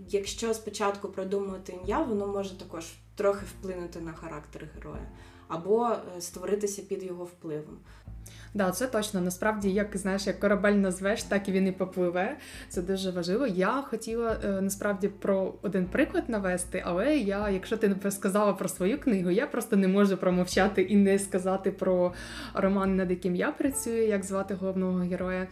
якщо 0.08 0.54
спочатку 0.54 1.08
продумувати 1.08 1.72
ім'я, 1.72 2.02
воно 2.02 2.26
може 2.26 2.58
також 2.58 2.84
трохи 3.14 3.46
вплинути 3.46 4.00
на 4.00 4.12
характер 4.12 4.68
героя, 4.74 5.08
або 5.48 5.88
е, 5.88 6.20
створитися 6.20 6.82
під 6.82 7.02
його 7.02 7.24
впливом. 7.24 7.78
Да, 8.56 8.70
це 8.70 8.86
точно. 8.86 9.20
Насправді, 9.20 9.70
як 9.70 9.96
знаєш, 9.96 10.26
як 10.26 10.40
корабель 10.40 10.72
назвеш, 10.72 11.22
так 11.22 11.48
і 11.48 11.52
він 11.52 11.66
і 11.66 11.72
попливе. 11.72 12.36
Це 12.68 12.82
дуже 12.82 13.10
важливо. 13.10 13.46
Я 13.46 13.82
хотіла 13.90 14.36
е, 14.44 14.48
насправді 14.60 15.08
про 15.08 15.54
один 15.62 15.86
приклад 15.86 16.28
навести, 16.28 16.82
але 16.86 17.16
я, 17.16 17.50
якщо 17.50 17.76
ти 17.76 17.96
не 18.04 18.10
сказала 18.10 18.52
про 18.52 18.68
свою 18.68 19.00
книгу, 19.00 19.30
я 19.30 19.46
просто 19.46 19.76
не 19.76 19.88
можу 19.88 20.16
промовчати 20.16 20.82
і 20.82 20.96
не 20.96 21.18
сказати 21.18 21.70
про 21.70 22.12
роман, 22.54 22.96
над 22.96 23.10
яким 23.10 23.36
я 23.36 23.50
працюю, 23.50 24.06
як 24.06 24.24
звати 24.24 24.54
головного 24.54 24.98
героя. 24.98 25.46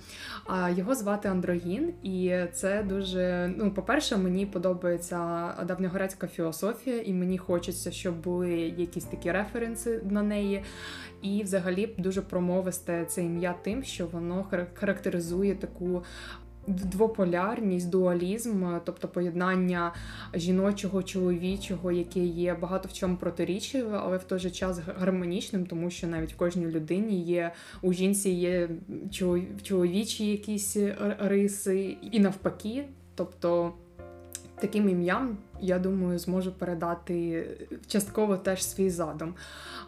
А 0.47 0.71
його 0.71 0.95
звати 0.95 1.29
Андрогін, 1.29 1.93
і 2.03 2.37
це 2.53 2.83
дуже. 2.83 3.55
Ну, 3.57 3.71
по-перше, 3.71 4.17
мені 4.17 4.47
подобається 4.47 5.49
давньогрецька 5.67 6.27
філософія, 6.27 7.01
і 7.01 7.13
мені 7.13 7.39
хочеться, 7.39 7.91
щоб 7.91 8.15
були 8.23 8.51
якісь 8.77 9.05
такі 9.05 9.33
референси 9.33 10.01
на 10.11 10.23
неї. 10.23 10.63
І, 11.23 11.43
взагалі, 11.43 11.95
дуже 11.99 12.23
промовисте 12.23 12.94
це 13.09 13.25
ім'я 13.25 13.55
тим, 13.63 13.85
що 13.85 14.07
воно 14.07 14.47
характеризує 14.75 15.55
таку. 15.55 16.03
Двополярність, 16.67 17.91
дуалізм, 17.91 18.65
тобто 18.85 19.09
поєднання 19.09 19.93
жіночого, 20.35 21.03
чоловічого, 21.03 21.93
яке 21.93 22.21
є 22.21 22.55
багато 22.55 22.89
в 22.89 22.93
чому 22.93 23.17
протирічливе, 23.17 23.99
але 24.03 24.17
в 24.17 24.25
той 24.25 24.39
же 24.39 24.51
час 24.51 24.81
гармонічним, 24.99 25.67
тому 25.67 25.91
що 25.91 26.07
навіть 26.07 26.33
в 26.33 26.37
кожній 26.37 26.67
людині 26.67 27.23
є 27.23 27.53
у 27.83 27.93
жінці 27.93 28.31
є 28.31 28.69
чоловічі 29.63 30.27
якісь 30.27 30.77
риси, 31.19 31.97
і 32.13 32.21
навпаки. 32.21 32.85
Тобто 33.15 33.73
таким 34.65 34.89
ім'ям 34.89 35.37
я 35.61 35.79
думаю, 35.79 36.19
зможу 36.19 36.53
передати 36.53 37.47
частково 37.87 38.37
теж 38.37 38.65
свій 38.65 38.91
задум. 38.91 39.35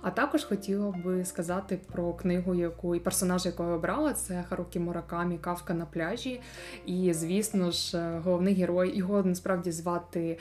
А 0.02 0.10
також 0.10 0.44
хотіла 0.44 0.90
би 0.90 1.24
сказати 1.24 1.80
про 1.92 2.12
книгу, 2.12 2.54
яку 2.54 2.94
і 2.94 3.00
персонажа, 3.00 3.48
якого 3.48 3.68
я 3.68 3.74
обрала, 3.74 4.12
це 4.12 4.44
Харукі 4.48 4.78
Муракамі 4.78 5.38
Кавка 5.38 5.74
на 5.74 5.86
пляжі. 5.86 6.40
І, 6.86 7.12
звісно 7.12 7.70
ж, 7.70 7.98
головний 8.24 8.54
герой 8.54 8.96
його 8.98 9.22
насправді 9.22 9.72
звати. 9.72 10.38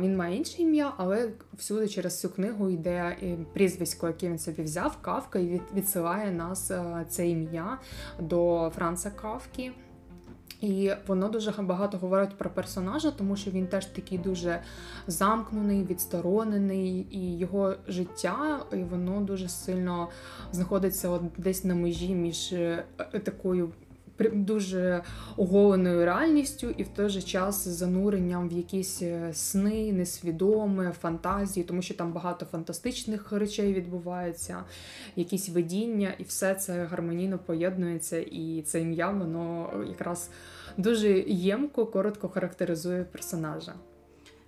Він 0.00 0.16
має 0.16 0.36
інше 0.36 0.62
ім'я, 0.62 0.92
але 0.96 1.30
всюди 1.54 1.88
через 1.88 2.20
цю 2.20 2.28
книгу 2.28 2.70
йде 2.70 3.16
прізвисько, 3.52 4.06
яке 4.06 4.28
він 4.28 4.38
собі 4.38 4.62
взяв, 4.62 4.96
Кавка, 5.00 5.38
і 5.38 5.60
відсилає 5.74 6.30
нас 6.30 6.72
це 7.08 7.28
ім'я 7.28 7.78
до 8.20 8.72
Франца 8.74 9.10
Кавки. 9.10 9.72
І 10.60 10.92
воно 11.06 11.28
дуже 11.28 11.50
багато 11.50 11.98
говорить 11.98 12.38
про 12.38 12.50
персонажа, 12.50 13.10
тому 13.10 13.36
що 13.36 13.50
він 13.50 13.66
теж 13.66 13.86
такий 13.86 14.18
дуже 14.18 14.62
замкнений, 15.06 15.84
відсторонений, 15.84 17.06
і 17.10 17.38
його 17.38 17.74
життя 17.88 18.60
і 18.72 18.84
воно 18.84 19.20
дуже 19.20 19.48
сильно 19.48 20.08
знаходиться 20.52 21.08
от 21.08 21.22
десь 21.36 21.64
на 21.64 21.74
межі 21.74 22.14
між 22.14 22.52
е, 22.52 22.84
такою 23.24 23.72
дуже 24.32 25.02
оголеною 25.36 26.04
реальністю, 26.04 26.70
і 26.70 26.82
в 26.82 26.88
той 26.88 27.08
же 27.08 27.22
час 27.22 27.68
зануренням 27.68 28.48
в 28.48 28.52
якісь 28.52 29.02
е, 29.02 29.30
сни, 29.32 29.92
несвідоме, 29.92 30.92
фантазії, 30.92 31.64
тому 31.64 31.82
що 31.82 31.94
там 31.94 32.12
багато 32.12 32.46
фантастичних 32.46 33.32
речей 33.32 33.74
відбувається, 33.74 34.64
якісь 35.16 35.48
видіння, 35.48 36.14
і 36.18 36.22
все 36.22 36.54
це 36.54 36.84
гармонійно 36.84 37.38
поєднується. 37.38 38.18
І 38.18 38.62
це 38.66 38.80
ім'я 38.80 39.10
воно 39.10 39.70
якраз 39.88 40.30
дуже 40.76 41.08
ємко, 41.28 41.86
коротко 41.86 42.28
характеризує 42.28 43.04
персонажа. 43.04 43.74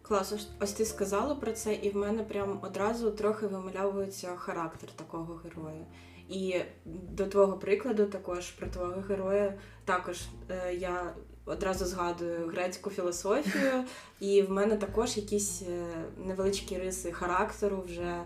Клас, 0.03 0.35
ось 0.61 0.73
ти 0.73 0.85
сказала 0.85 1.35
про 1.35 1.53
це, 1.53 1.75
і 1.75 1.91
в 1.91 1.97
мене 1.97 2.23
прям 2.23 2.59
одразу 2.63 3.11
трохи 3.11 3.47
вимальовується 3.47 4.29
характер 4.37 4.91
такого 4.97 5.41
героя. 5.45 5.85
І 6.29 6.55
до 6.85 7.27
твого 7.27 7.59
прикладу, 7.59 8.07
також 8.07 8.51
про 8.51 8.67
твого 8.67 9.03
героя, 9.09 9.55
також 9.85 10.21
е, 10.51 10.75
я 10.75 11.15
одразу 11.45 11.85
згадую 11.85 12.49
грецьку 12.49 12.91
філософію, 12.91 13.85
і 14.21 14.43
в 14.43 14.51
мене 14.51 14.77
також 14.77 15.17
якісь 15.17 15.63
е, 15.63 15.85
невеличкі 16.27 16.79
риси 16.79 17.13
характеру 17.13 17.83
вже 17.87 18.03
е, 18.03 18.25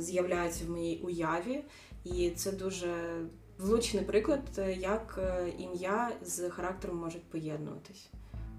з'являються 0.00 0.64
в 0.64 0.70
моїй 0.70 1.00
уяві. 1.02 1.64
І 2.04 2.30
це 2.30 2.52
дуже 2.52 2.94
влучний 3.58 4.04
приклад, 4.04 4.40
е, 4.58 4.72
як 4.72 5.18
е, 5.22 5.52
ім'я 5.58 6.10
з 6.22 6.50
характером 6.50 6.96
можуть 6.96 7.24
поєднуватись. 7.24 8.10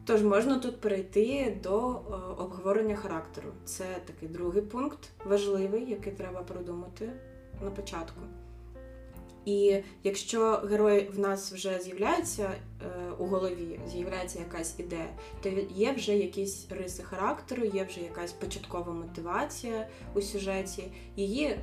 Тож 0.05 0.23
можна 0.23 0.59
тут 0.59 0.81
перейти 0.81 1.57
до 1.63 1.77
обговорення 2.37 2.95
характеру. 2.95 3.49
Це 3.65 3.83
такий 4.05 4.29
другий 4.29 4.61
пункт 4.61 5.09
важливий, 5.25 5.89
який 5.89 6.13
треба 6.13 6.41
продумати 6.41 7.11
на 7.63 7.71
початку. 7.71 8.21
І 9.45 9.77
якщо 10.03 10.51
герой 10.51 11.09
в 11.15 11.19
нас 11.19 11.53
вже 11.53 11.79
з'являється 11.79 12.51
е, 12.51 12.85
у 13.19 13.25
голові, 13.25 13.79
з'являється 13.91 14.39
якась 14.39 14.79
ідея, 14.79 15.09
то 15.43 15.49
є 15.75 15.91
вже 15.91 16.15
якісь 16.15 16.67
риси 16.69 17.03
характеру, 17.03 17.63
є 17.65 17.83
вже 17.83 18.01
якась 18.01 18.33
початкова 18.33 18.93
мотивація 18.93 19.87
у 20.15 20.21
сюжеті. 20.21 20.83
Її, 21.15 21.59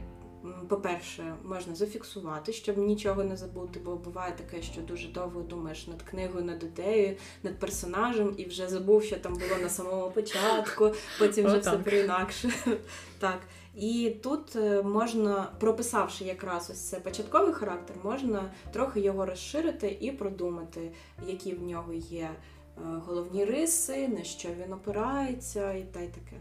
по-перше, 0.69 1.35
можна 1.45 1.75
зафіксувати, 1.75 2.53
щоб 2.53 2.79
нічого 2.79 3.25
не 3.25 3.37
забути, 3.37 3.81
бо 3.85 3.97
буває 3.97 4.33
таке, 4.33 4.63
що 4.63 4.81
дуже 4.81 5.09
довго 5.09 5.43
думаєш 5.43 5.87
над 5.87 6.03
книгою, 6.03 6.45
над 6.45 6.63
ідеєю, 6.63 7.17
над 7.43 7.59
персонажем, 7.59 8.35
і 8.37 8.45
вже 8.45 8.69
забув, 8.69 9.05
що 9.05 9.17
там 9.17 9.33
було 9.33 9.63
на 9.63 9.69
самому 9.69 10.11
початку, 10.11 10.93
потім 11.19 11.47
вже 11.47 11.59
все 11.59 11.79
переінакше. 11.79 12.51
Так. 13.19 13.39
І 13.77 14.17
тут 14.23 14.57
е, 14.57 14.83
можна, 14.83 15.53
прописавши 15.61 16.25
якраз 16.25 16.71
ось 16.71 16.89
це 16.89 17.01
початковий 17.01 17.53
характер, 17.53 17.97
можна 18.05 18.51
трохи 18.73 19.01
його 19.01 19.27
розширити 19.27 19.97
і 20.01 20.11
продумати, 20.11 20.91
які 21.27 21.55
в 21.55 21.63
нього 21.63 21.93
є 21.93 22.31
е, 22.31 22.81
головні 23.07 23.45
риси, 23.45 24.09
на 24.09 24.25
що 24.25 24.49
він 24.49 24.73
опирається, 24.73 25.73
і 25.73 25.83
та 25.83 26.01
й 26.01 26.09
таке 26.09 26.37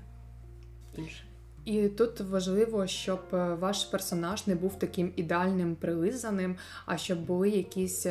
інше. 0.98 1.24
І 1.66 1.88
тут 1.88 2.20
важливо, 2.20 2.88
щоб 2.88 3.20
е, 3.34 3.54
ваш 3.54 3.86
персонаж 3.86 4.48
не 4.48 4.56
був 4.56 4.80
таким 4.80 5.14
ідеальним 5.16 5.76
прилизаним, 5.76 6.56
а 6.86 6.98
щоб 6.98 7.20
були 7.20 7.50
якісь 7.50 8.06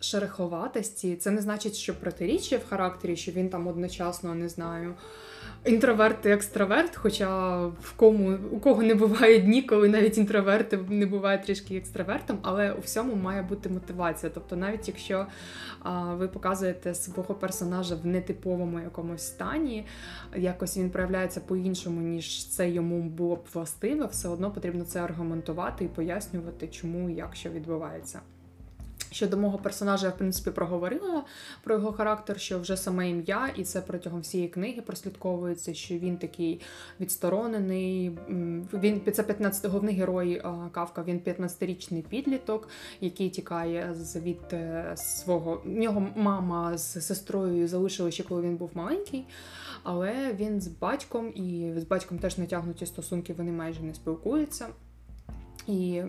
шереховатості. 0.00 1.16
Це 1.16 1.30
не 1.30 1.40
значить, 1.40 1.74
що 1.74 1.94
протиріччя 1.94 2.56
в 2.56 2.68
характері, 2.68 3.16
що 3.16 3.32
він 3.32 3.48
там 3.48 3.66
одночасно 3.66 4.34
не 4.34 4.48
знаю 4.48 4.94
інтроверт 5.64 6.26
і 6.26 6.28
екстраверт, 6.28 6.96
хоча 6.96 7.56
в 7.66 7.92
кому 7.96 8.38
у 8.50 8.60
кого 8.60 8.82
не 8.82 8.94
буває 8.94 9.38
дні, 9.38 9.62
коли 9.62 9.88
навіть 9.88 10.18
інтроверти 10.18 10.78
не 10.88 11.06
бувають 11.06 11.42
трішки 11.42 11.76
екстравертом, 11.76 12.38
але 12.42 12.72
у 12.72 12.80
всьому 12.80 13.14
має 13.14 13.42
бути 13.42 13.68
мотивація. 13.68 14.32
Тобто, 14.34 14.56
навіть 14.56 14.88
якщо 14.88 15.26
а, 15.82 16.14
ви 16.14 16.28
показуєте 16.28 16.94
свого 16.94 17.34
персонажа 17.34 17.94
в 17.94 18.06
нетиповому 18.06 18.80
якомусь 18.80 19.22
стані, 19.22 19.86
якось 20.36 20.76
він 20.76 20.90
проявляється 20.90 21.40
по-іншому, 21.40 22.00
ніж 22.00 22.48
це 22.48 22.70
йому 22.70 23.02
було 23.02 23.36
б 23.36 23.44
властиве, 23.54 24.06
все 24.06 24.28
одно 24.28 24.50
потрібно 24.50 24.84
це 24.84 25.00
аргументувати 25.00 25.84
і 25.84 25.88
пояснювати, 25.88 26.68
чому 26.68 27.10
і 27.10 27.14
як 27.14 27.36
що 27.36 27.50
відбувається. 27.50 28.20
Щодо 29.12 29.36
мого 29.36 29.58
персонажа, 29.58 30.06
я 30.06 30.12
в 30.12 30.16
принципі 30.16 30.50
проговорила 30.50 31.24
про 31.62 31.74
його 31.74 31.92
характер, 31.92 32.40
що 32.40 32.60
вже 32.60 32.76
саме 32.76 33.10
ім'я, 33.10 33.50
і 33.56 33.64
це 33.64 33.80
протягом 33.80 34.20
всієї 34.20 34.48
книги 34.48 34.82
прослідковується, 34.82 35.74
що 35.74 35.94
він 35.94 36.16
такий 36.16 36.60
відсторонений. 37.00 38.18
Він 38.72 39.12
це 39.12 39.22
15 39.22 39.70
головний 39.70 39.94
герой 39.94 40.42
Кавка. 40.72 41.02
Він 41.02 41.18
15-річний 41.18 42.02
підліток, 42.02 42.68
який 43.00 43.30
тікає 43.30 43.94
від 44.16 44.54
свого 44.98 45.62
нього 45.64 46.06
мама 46.16 46.78
з 46.78 47.06
сестрою 47.06 47.68
залишили 47.68 48.10
ще 48.10 48.22
коли 48.22 48.42
він 48.42 48.56
був 48.56 48.70
маленький. 48.74 49.24
Але 49.82 50.32
він 50.32 50.60
з 50.60 50.68
батьком 50.68 51.28
і 51.34 51.72
з 51.76 51.84
батьком 51.84 52.18
теж 52.18 52.38
натягнуті 52.38 52.86
стосунки, 52.86 53.32
вони 53.32 53.52
майже 53.52 53.82
не 53.82 53.94
спілкуються. 53.94 54.66
І 55.66 56.02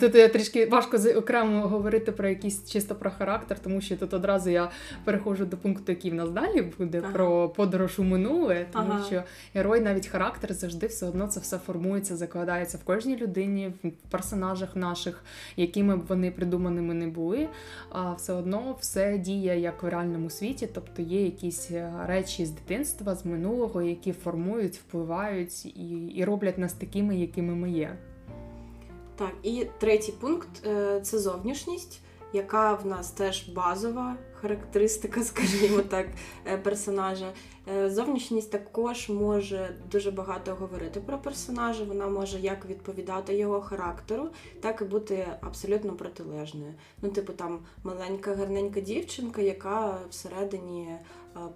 Тут 0.00 0.12
трішки 0.12 0.66
важко 0.66 0.96
окремо 1.16 1.68
говорити 1.68 2.12
про 2.12 2.28
якийсь 2.28 2.70
чисто 2.70 2.94
про 2.94 3.10
характер, 3.10 3.58
тому 3.62 3.80
що 3.80 3.96
тут 3.96 4.14
одразу 4.14 4.50
я 4.50 4.70
переходжу 5.04 5.44
до 5.44 5.56
пункту, 5.56 5.92
який 5.92 6.10
в 6.10 6.14
нас 6.14 6.30
далі 6.30 6.62
буде 6.78 7.00
ага. 7.04 7.12
про 7.12 7.48
подорож 7.48 7.98
у 7.98 8.04
минуле, 8.04 8.66
тому 8.72 8.92
ага. 8.92 9.04
що 9.04 9.22
герой, 9.54 9.80
навіть 9.80 10.06
характер 10.06 10.54
завжди 10.54 10.86
все 10.86 11.06
одно 11.06 11.26
це 11.26 11.40
все 11.40 11.58
формується, 11.58 12.16
закладається 12.16 12.78
в 12.78 12.84
кожній 12.84 13.16
людині, 13.16 13.72
в 13.84 14.10
персонажах 14.10 14.76
наших, 14.76 15.24
якими 15.56 15.96
б 15.96 16.06
вони 16.08 16.30
придуманими 16.30 16.94
не 16.94 17.06
були. 17.06 17.48
А 17.90 18.12
все 18.12 18.32
одно 18.32 18.76
все 18.80 19.18
діє 19.18 19.60
як 19.60 19.82
в 19.82 19.88
реальному 19.88 20.30
світі, 20.30 20.68
тобто 20.74 21.02
є 21.02 21.24
якісь 21.24 21.70
е, 21.70 21.92
речі 22.06 22.46
з 22.46 22.50
дитинства, 22.50 23.14
з 23.14 23.26
минулого, 23.26 23.82
які 23.82 24.12
формують, 24.12 24.76
впливають 24.76 25.66
і, 25.66 26.06
і 26.16 26.24
роблять 26.24 26.58
нас 26.58 26.72
такими, 26.72 27.16
якими 27.16 27.54
ми 27.54 27.70
є. 27.70 27.96
Так, 29.20 29.32
і 29.42 29.66
третій 29.78 30.12
пункт 30.12 30.66
е, 30.66 31.00
це 31.00 31.18
зовнішність, 31.18 32.00
яка 32.32 32.74
в 32.74 32.86
нас 32.86 33.10
теж 33.10 33.48
базова 33.48 34.16
характеристика, 34.40 35.22
скажімо 35.24 35.80
так, 35.80 36.06
е, 36.46 36.56
персонажа. 36.56 37.32
Е, 37.68 37.90
зовнішність 37.90 38.50
також 38.50 39.08
може 39.08 39.76
дуже 39.90 40.10
багато 40.10 40.54
говорити 40.54 41.00
про 41.00 41.18
персонажа. 41.18 41.84
Вона 41.84 42.06
може 42.06 42.40
як 42.40 42.66
відповідати 42.66 43.36
його 43.36 43.60
характеру, 43.60 44.28
так 44.60 44.80
і 44.80 44.84
бути 44.84 45.26
абсолютно 45.40 45.92
протилежною. 45.92 46.74
Ну, 47.02 47.08
типу, 47.08 47.32
там 47.32 47.58
маленька, 47.84 48.34
гарненька 48.34 48.80
дівчинка, 48.80 49.42
яка 49.42 49.98
всередині 50.10 50.88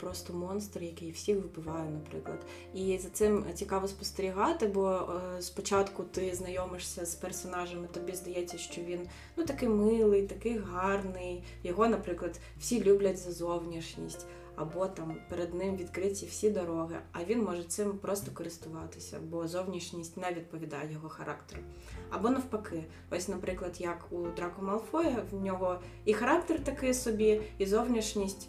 просто 0.01 0.33
монстр, 0.33 0.83
який 0.83 1.11
всіх 1.11 1.37
вбиває, 1.37 1.91
наприклад. 1.91 2.39
І 2.75 2.99
за 2.99 3.09
цим 3.09 3.45
цікаво 3.55 3.89
спостерігати, 3.89 4.67
бо 4.67 4.91
е, 4.91 5.43
спочатку 5.43 6.05
ти 6.05 6.35
знайомишся 6.35 7.07
з 7.07 7.15
персонажами, 7.15 7.87
тобі 7.87 8.13
здається, 8.13 8.59
що 8.59 8.83
він 8.83 9.01
ну 9.37 9.45
такий 9.45 9.69
милий, 9.69 10.23
такий 10.23 10.59
гарний. 10.59 11.43
Його, 11.65 11.89
наприклад, 11.89 12.41
всі 12.59 12.85
люблять 12.85 13.19
за 13.19 13.33
зовнішність. 13.33 14.27
Або 14.57 14.87
там 14.87 15.17
перед 15.29 15.55
ним 15.55 15.77
відкриті 15.77 16.27
всі 16.31 16.51
дороги, 16.51 16.97
а 17.13 17.25
він 17.25 17.43
може 17.43 17.65
цим 17.65 17.99
просто 17.99 18.31
користуватися, 18.33 19.21
бо 19.31 19.49
зовнішність 19.49 20.17
не 20.17 20.33
відповідає 20.33 20.93
його 20.93 21.09
характеру. 21.09 21.63
Або 22.11 22.31
навпаки, 22.31 22.85
ось, 23.11 23.29
наприклад, 23.29 23.81
як 23.81 24.07
у 24.11 24.27
Драко 24.27 24.63
Малфоя, 24.63 25.23
в 25.31 25.45
нього 25.45 25.79
і 26.05 26.15
характер 26.15 26.65
такий 26.65 26.95
собі, 26.95 27.43
і 27.59 27.67
зовнішність 27.67 28.49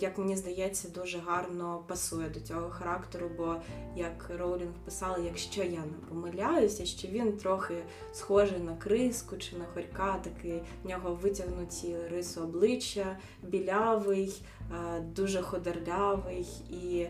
як 0.00 0.18
мені 0.18 0.36
здається, 0.36 0.88
дуже 0.88 1.18
гарно 1.18 1.84
пасує 1.86 2.28
до 2.28 2.40
цього 2.40 2.70
характеру, 2.70 3.30
бо 3.36 3.56
як 3.96 4.30
Роулінг 4.38 4.72
писала, 4.84 5.18
якщо 5.18 5.62
я 5.62 5.80
не 5.80 6.08
помиляюся, 6.08 6.86
що 6.86 7.08
він 7.08 7.32
трохи 7.32 7.74
схожий 8.12 8.58
на 8.58 8.76
криску 8.76 9.36
чи 9.36 9.56
на 9.56 9.64
хорька, 9.64 10.18
такий 10.24 10.62
в 10.84 10.88
нього 10.88 11.14
витягнуті 11.14 11.96
риси 12.10 12.40
обличчя, 12.40 13.18
білявий, 13.42 14.42
е, 14.72 15.00
дуже 15.00 15.42
ходерлявий, 15.42 16.46
і 16.70 17.06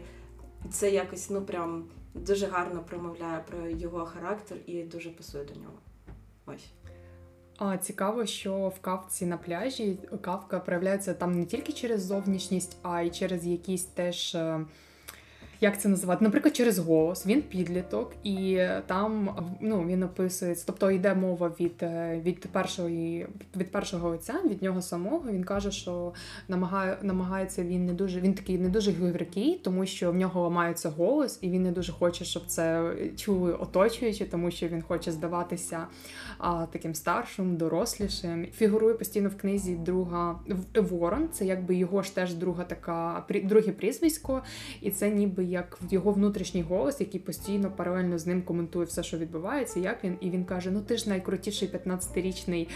це 0.71 0.90
якось 0.90 1.30
ну 1.30 1.42
прям 1.42 1.85
дуже 2.14 2.47
гарно 2.47 2.83
промовляє 2.83 3.45
про 3.50 3.69
його 3.69 4.07
характер 4.07 4.59
і 4.66 4.83
дуже 4.83 5.11
пасує 5.11 5.45
до 5.45 5.54
нього. 5.61 5.78
Ось. 6.47 6.80
А 7.62 7.76
цікаво, 7.76 8.26
що 8.26 8.69
в 8.69 8.81
кавці 8.81 9.26
на 9.26 9.37
пляжі 9.37 9.99
кавка 10.21 10.61
проявляється 10.61 11.14
там 11.14 11.38
не 11.38 11.45
тільки 11.45 11.73
через 11.73 12.02
зовнішність, 12.02 12.76
а 12.83 13.02
й 13.02 13.11
через 13.11 13.47
якісь 13.47 13.85
теж. 13.85 14.37
Як 15.62 15.81
це 15.81 15.88
називати? 15.88 16.25
Наприклад, 16.25 16.57
через 16.57 16.79
голос. 16.79 17.26
Він 17.26 17.43
підліток, 17.43 18.12
і 18.25 18.61
там 18.87 19.37
ну 19.61 19.87
він 19.87 20.02
описується, 20.02 20.64
тобто 20.67 20.90
йде 20.90 21.14
мова 21.14 21.52
від 21.61 21.83
е, 21.83 22.21
від 22.25 22.40
першої 22.40 23.26
від 23.57 23.73
першого 23.73 24.09
отця, 24.09 24.35
від 24.51 24.62
нього 24.62 24.83
самого. 24.83 25.31
Він 25.31 25.44
каже, 25.44 25.70
що 25.70 26.12
намагає, 26.49 26.99
намагається 27.03 27.64
він 27.64 27.87
не 27.87 27.92
дуже. 27.92 28.20
Він 28.20 28.35
такий 28.35 28.59
не 28.59 28.68
дуже 28.68 28.90
гіврикий, 28.90 29.61
тому 29.64 29.87
що 29.87 30.12
в 30.12 30.14
нього 30.14 30.42
ламається 30.42 30.88
голос, 30.88 31.38
і 31.40 31.51
він 31.51 31.62
не 31.62 31.73
дуже 31.73 31.92
хоче, 31.92 32.25
щоб 32.25 32.46
це 32.46 32.94
чули 33.16 33.53
оточуючи, 33.53 34.25
тому 34.25 34.51
що 34.51 34.68
він 34.68 34.83
хоче 34.83 35.12
здаватися 35.12 35.87
а, 36.38 36.66
таким 36.66 36.94
старшим, 36.94 37.57
дорослішим. 37.57 38.46
Фігурує 38.55 38.94
постійно 38.94 39.29
в 39.29 39.37
книзі 39.37 39.75
друга 39.75 40.40
Ворон. 40.75 41.29
Це 41.33 41.44
якби 41.44 41.75
його 41.75 42.03
ж 42.03 42.14
теж 42.14 42.35
друга 42.35 42.64
така 42.64 43.27
друге 43.44 43.73
прізвисько, 43.73 44.42
і 44.81 44.90
це 44.90 45.11
ніби 45.11 45.50
як 45.51 45.79
його 45.91 46.13
внутрішній 46.13 46.63
голос, 46.63 47.01
який 47.01 47.21
постійно 47.21 47.71
паралельно 47.71 48.19
з 48.19 48.27
ним 48.27 48.43
коментує 48.43 48.87
все, 48.87 49.03
що 49.03 49.19
відбувається, 49.19 49.81
як 49.81 50.05
він, 50.05 50.17
і 50.21 50.31
він 50.31 50.45
каже: 50.45 50.71
Ну 50.71 50.81
ти 50.81 50.97
ж 50.97 51.09
найкрутіший 51.09 51.69
15-річний 51.69 52.69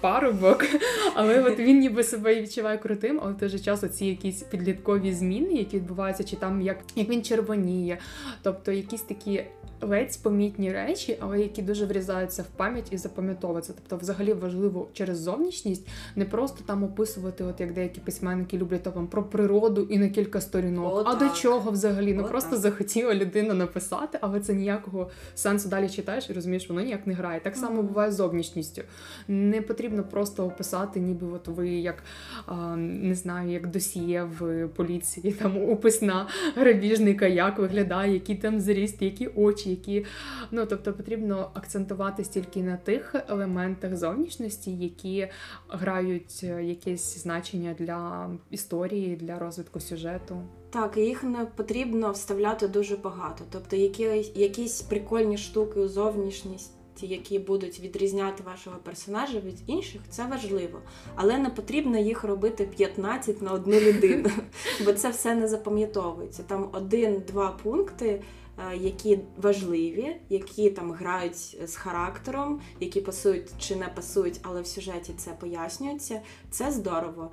парубок. 0.00 0.64
Але 1.14 1.42
от 1.42 1.58
він 1.58 1.78
ніби 1.78 2.04
себе 2.04 2.42
відчуває 2.42 2.78
крутим, 2.78 3.20
але 3.22 3.32
в 3.32 3.38
той 3.38 3.48
же 3.48 3.58
час 3.58 3.84
оці 3.84 4.06
якісь 4.06 4.42
підліткові 4.42 5.14
зміни, 5.14 5.52
які 5.52 5.76
відбуваються, 5.76 6.24
чи 6.24 6.36
там 6.36 6.62
як, 6.62 6.78
як 6.96 7.08
він 7.08 7.22
червоніє, 7.22 7.98
тобто 8.42 8.72
якісь 8.72 9.02
такі 9.02 9.44
ледь 9.80 10.18
помітні 10.22 10.72
речі, 10.72 11.16
але 11.20 11.40
які 11.40 11.62
дуже 11.62 11.86
врізаються 11.86 12.42
в 12.42 12.46
пам'ять 12.46 12.86
і 12.90 12.96
запам'ятовуються. 12.96 13.72
Тобто, 13.74 13.96
взагалі 13.96 14.32
важливо 14.32 14.88
через 14.92 15.18
зовнішність 15.18 15.88
не 16.16 16.24
просто 16.24 16.64
там 16.66 16.84
описувати, 16.84 17.44
от 17.44 17.60
як 17.60 17.72
деякі 17.72 18.00
письменники 18.00 18.58
люблять 18.58 18.82
там 18.82 19.06
про 19.06 19.22
природу 19.22 19.86
і 19.90 19.98
на 19.98 20.08
кілька 20.08 20.40
сторінок. 20.40 20.94
О, 20.94 21.04
а 21.06 21.14
так. 21.14 21.18
до 21.18 21.34
чого 21.34 21.70
взагалі? 21.70 22.07
Ну 22.14 22.22
О, 22.22 22.28
просто 22.28 22.50
так. 22.50 22.58
захотіла 22.58 23.14
людина 23.14 23.54
написати, 23.54 24.18
але 24.20 24.40
це 24.40 24.54
ніякого 24.54 25.10
сенсу 25.34 25.68
далі 25.68 25.88
читаєш 25.88 26.30
і 26.30 26.32
розумієш, 26.32 26.68
воно 26.68 26.80
ніяк 26.80 27.06
не 27.06 27.14
грає. 27.14 27.40
Так 27.40 27.56
само 27.56 27.82
буває 27.82 28.12
з 28.12 28.14
зовнішністю. 28.14 28.82
Не 29.28 29.62
потрібно 29.62 30.04
просто 30.04 30.46
описати, 30.46 31.00
ніби 31.00 31.26
от 31.26 31.48
ви 31.48 31.68
як 31.68 32.04
а, 32.46 32.76
не 32.76 33.14
знаю, 33.14 33.50
як 33.50 33.66
досія 33.66 34.24
в 34.38 34.68
поліції, 34.68 35.32
там 35.32 35.70
опис 35.70 36.02
на 36.02 36.26
грабіжника, 36.56 37.26
як 37.26 37.58
виглядає, 37.58 38.14
який 38.14 38.36
там 38.36 38.60
зріст, 38.60 39.02
які 39.02 39.26
очі 39.26 39.70
які 39.70 40.06
ну 40.50 40.66
тобто 40.66 40.92
потрібно 40.92 41.50
акцентувати 41.54 42.24
стільки 42.24 42.62
на 42.62 42.76
тих 42.76 43.14
елементах 43.28 43.96
зовнішності, 43.96 44.76
які 44.76 45.28
грають 45.68 46.40
е, 46.42 46.64
якесь 46.64 47.22
значення 47.22 47.74
для 47.78 48.30
історії, 48.50 49.16
для 49.16 49.38
розвитку 49.38 49.80
сюжету. 49.80 50.42
Так, 50.70 50.96
їх 50.96 51.22
не 51.22 51.44
потрібно 51.44 52.12
вставляти 52.12 52.68
дуже 52.68 52.96
багато. 52.96 53.44
Тобто, 53.50 53.76
які, 53.76 54.02
якісь 54.34 54.82
прикольні 54.82 55.38
штуки 55.38 55.80
у 55.80 55.88
зовнішність. 55.88 56.72
Які 57.00 57.38
будуть 57.38 57.80
відрізняти 57.80 58.42
вашого 58.42 58.76
персонажа 58.76 59.40
від 59.40 59.62
інших, 59.66 60.00
це 60.10 60.26
важливо, 60.26 60.80
але 61.14 61.38
не 61.38 61.50
потрібно 61.50 61.98
їх 61.98 62.24
робити 62.24 62.64
15 62.76 63.42
на 63.42 63.52
одну 63.52 63.80
людину, 63.80 64.30
бо 64.84 64.92
це 64.92 65.10
все 65.10 65.34
не 65.34 65.48
запам'ятовується. 65.48 66.42
Там 66.42 66.68
один-два 66.72 67.50
пункти, 67.62 68.22
Е, 68.58 68.76
які 68.76 69.20
важливі, 69.36 70.16
які 70.28 70.70
там 70.70 70.92
грають 70.92 71.56
з 71.64 71.76
характером, 71.76 72.60
які 72.80 73.00
пасують 73.00 73.50
чи 73.58 73.76
не 73.76 73.86
пасують, 73.88 74.40
але 74.42 74.62
в 74.62 74.66
сюжеті 74.66 75.12
це 75.16 75.30
пояснюється. 75.30 76.20
Це 76.50 76.70
здорово. 76.70 77.30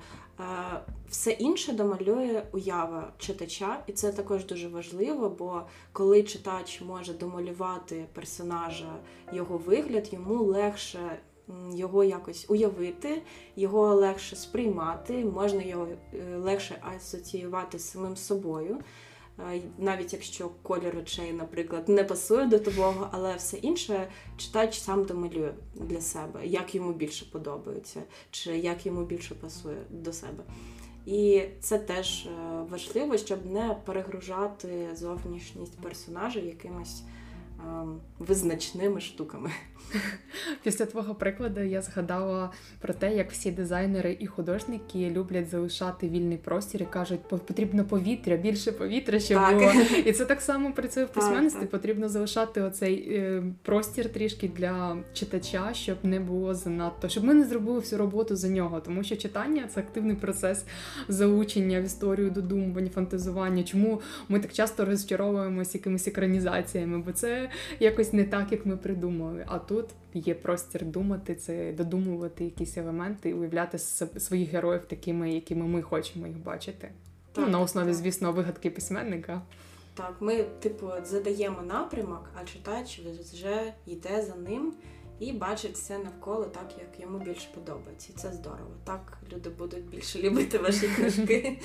Все 1.08 1.30
інше 1.30 1.72
домалює 1.72 2.42
уява 2.52 3.12
читача, 3.18 3.82
і 3.86 3.92
це 3.92 4.12
також 4.12 4.46
дуже 4.46 4.68
важливо, 4.68 5.28
бо 5.38 5.62
коли 5.92 6.22
читач 6.22 6.80
може 6.80 7.12
домалювати 7.12 8.06
персонажа, 8.12 8.92
його 9.32 9.58
вигляд, 9.58 10.08
йому 10.12 10.44
легше. 10.44 11.18
Його 11.74 12.04
якось 12.04 12.46
уявити, 12.48 13.22
його 13.56 13.94
легше 13.94 14.36
сприймати, 14.36 15.24
можна 15.24 15.62
його 15.62 15.88
е, 16.14 16.36
легше 16.36 16.78
асоціювати 16.96 17.78
з 17.78 17.90
самим 17.90 18.16
собою 18.16 18.78
навіть 19.78 20.12
якщо 20.12 20.50
колір 20.62 20.98
очей, 20.98 21.32
наприклад, 21.32 21.88
не 21.88 22.04
пасує 22.04 22.46
до 22.46 22.58
того, 22.58 23.08
але 23.12 23.36
все 23.36 23.56
інше 23.56 24.08
читач 24.36 24.78
сам 24.78 25.04
домалює 25.04 25.52
для 25.74 26.00
себе, 26.00 26.46
як 26.46 26.74
йому 26.74 26.92
більше 26.92 27.26
подобається, 27.32 28.02
чи 28.30 28.58
як 28.58 28.86
йому 28.86 29.04
більше 29.04 29.34
пасує 29.34 29.78
до 29.90 30.12
себе. 30.12 30.44
І 31.06 31.42
це 31.60 31.78
теж 31.78 32.26
е, 32.26 32.30
важливо, 32.70 33.18
щоб 33.18 33.46
не 33.46 33.76
перегружати 33.84 34.88
зовнішність 34.94 35.78
персонажа 35.78 36.40
якимись 36.40 37.02
визначними 38.18 39.00
штуками. 39.00 39.50
Після 40.62 40.86
твого 40.86 41.14
прикладу 41.14 41.60
я 41.60 41.82
згадала 41.82 42.50
про 42.80 42.94
те, 42.94 43.16
як 43.16 43.30
всі 43.32 43.50
дизайнери 43.50 44.16
і 44.20 44.26
художники 44.26 45.10
люблять 45.10 45.48
залишати 45.48 46.08
вільний 46.08 46.36
простір 46.36 46.82
і 46.82 46.86
кажуть, 46.86 47.20
потрібно 47.28 47.84
повітря, 47.84 48.36
більше 48.36 48.72
повітря, 48.72 49.20
щоб 49.20 49.38
так. 49.38 49.56
було. 49.56 49.72
І 50.06 50.12
це 50.12 50.24
так 50.24 50.40
само 50.40 50.72
працює 50.72 51.04
в 51.04 51.08
письменності. 51.08 51.66
Потрібно 51.66 52.08
залишати 52.08 52.62
оцей 52.62 53.16
е, 53.16 53.42
простір 53.62 54.12
трішки 54.12 54.48
для 54.48 54.96
читача, 55.12 55.74
щоб 55.74 55.96
не 56.02 56.20
було 56.20 56.54
занадто, 56.54 57.08
щоб 57.08 57.24
ми 57.24 57.34
не 57.34 57.44
зробили 57.44 57.78
всю 57.78 57.98
роботу 57.98 58.36
за 58.36 58.48
нього, 58.48 58.80
тому 58.80 59.02
що 59.02 59.16
читання 59.16 59.68
це 59.74 59.80
активний 59.80 60.16
процес 60.16 60.64
залучення 61.08 61.80
в 61.80 61.84
історію, 61.84 62.30
додумування, 62.30 62.90
фантазування. 62.90 63.62
Чому 63.62 64.00
ми 64.28 64.40
так 64.40 64.52
часто 64.52 64.84
розчаровуємося 64.84 65.78
якимись 65.78 66.08
екранізаціями? 66.08 66.98
Бо 66.98 67.12
це 67.12 67.45
якось 67.80 68.12
не 68.12 68.24
так, 68.24 68.52
як 68.52 68.66
ми 68.66 68.76
придумали. 68.76 69.44
А 69.48 69.58
тут 69.58 69.86
є 70.14 70.34
простір 70.34 70.84
думати, 70.84 71.34
це 71.34 71.72
додумувати 71.72 72.44
якісь 72.44 72.76
елементи 72.76 73.30
і 73.30 73.34
уявляти 73.34 73.78
своїх 73.78 74.50
героїв 74.50 74.84
такими, 74.84 75.32
якими 75.32 75.66
ми 75.66 75.82
хочемо 75.82 76.26
їх 76.26 76.36
бачити. 76.38 76.90
Так, 77.32 77.44
ну, 77.44 77.50
На 77.50 77.60
основі, 77.60 77.86
так. 77.86 77.94
звісно, 77.94 78.32
вигадки 78.32 78.70
письменника. 78.70 79.42
Так, 79.94 80.16
ми, 80.20 80.42
типу, 80.42 80.90
задаємо 81.04 81.62
напрямок, 81.62 82.30
а 82.34 82.44
читач 82.44 83.00
вже 83.32 83.72
йде 83.86 84.22
за 84.22 84.34
ним 84.34 84.72
і 85.20 85.32
бачить 85.32 85.74
все 85.74 85.98
навколо 85.98 86.44
так, 86.44 86.74
як 86.78 87.00
йому 87.00 87.18
більше 87.18 87.48
подобається. 87.54 88.12
І 88.14 88.18
це 88.18 88.32
здорово. 88.32 88.70
Так 88.84 89.18
люди 89.32 89.50
будуть 89.50 89.84
більше 89.84 90.22
любити 90.22 90.58
ваші 90.58 90.88
книжки. 90.88 91.58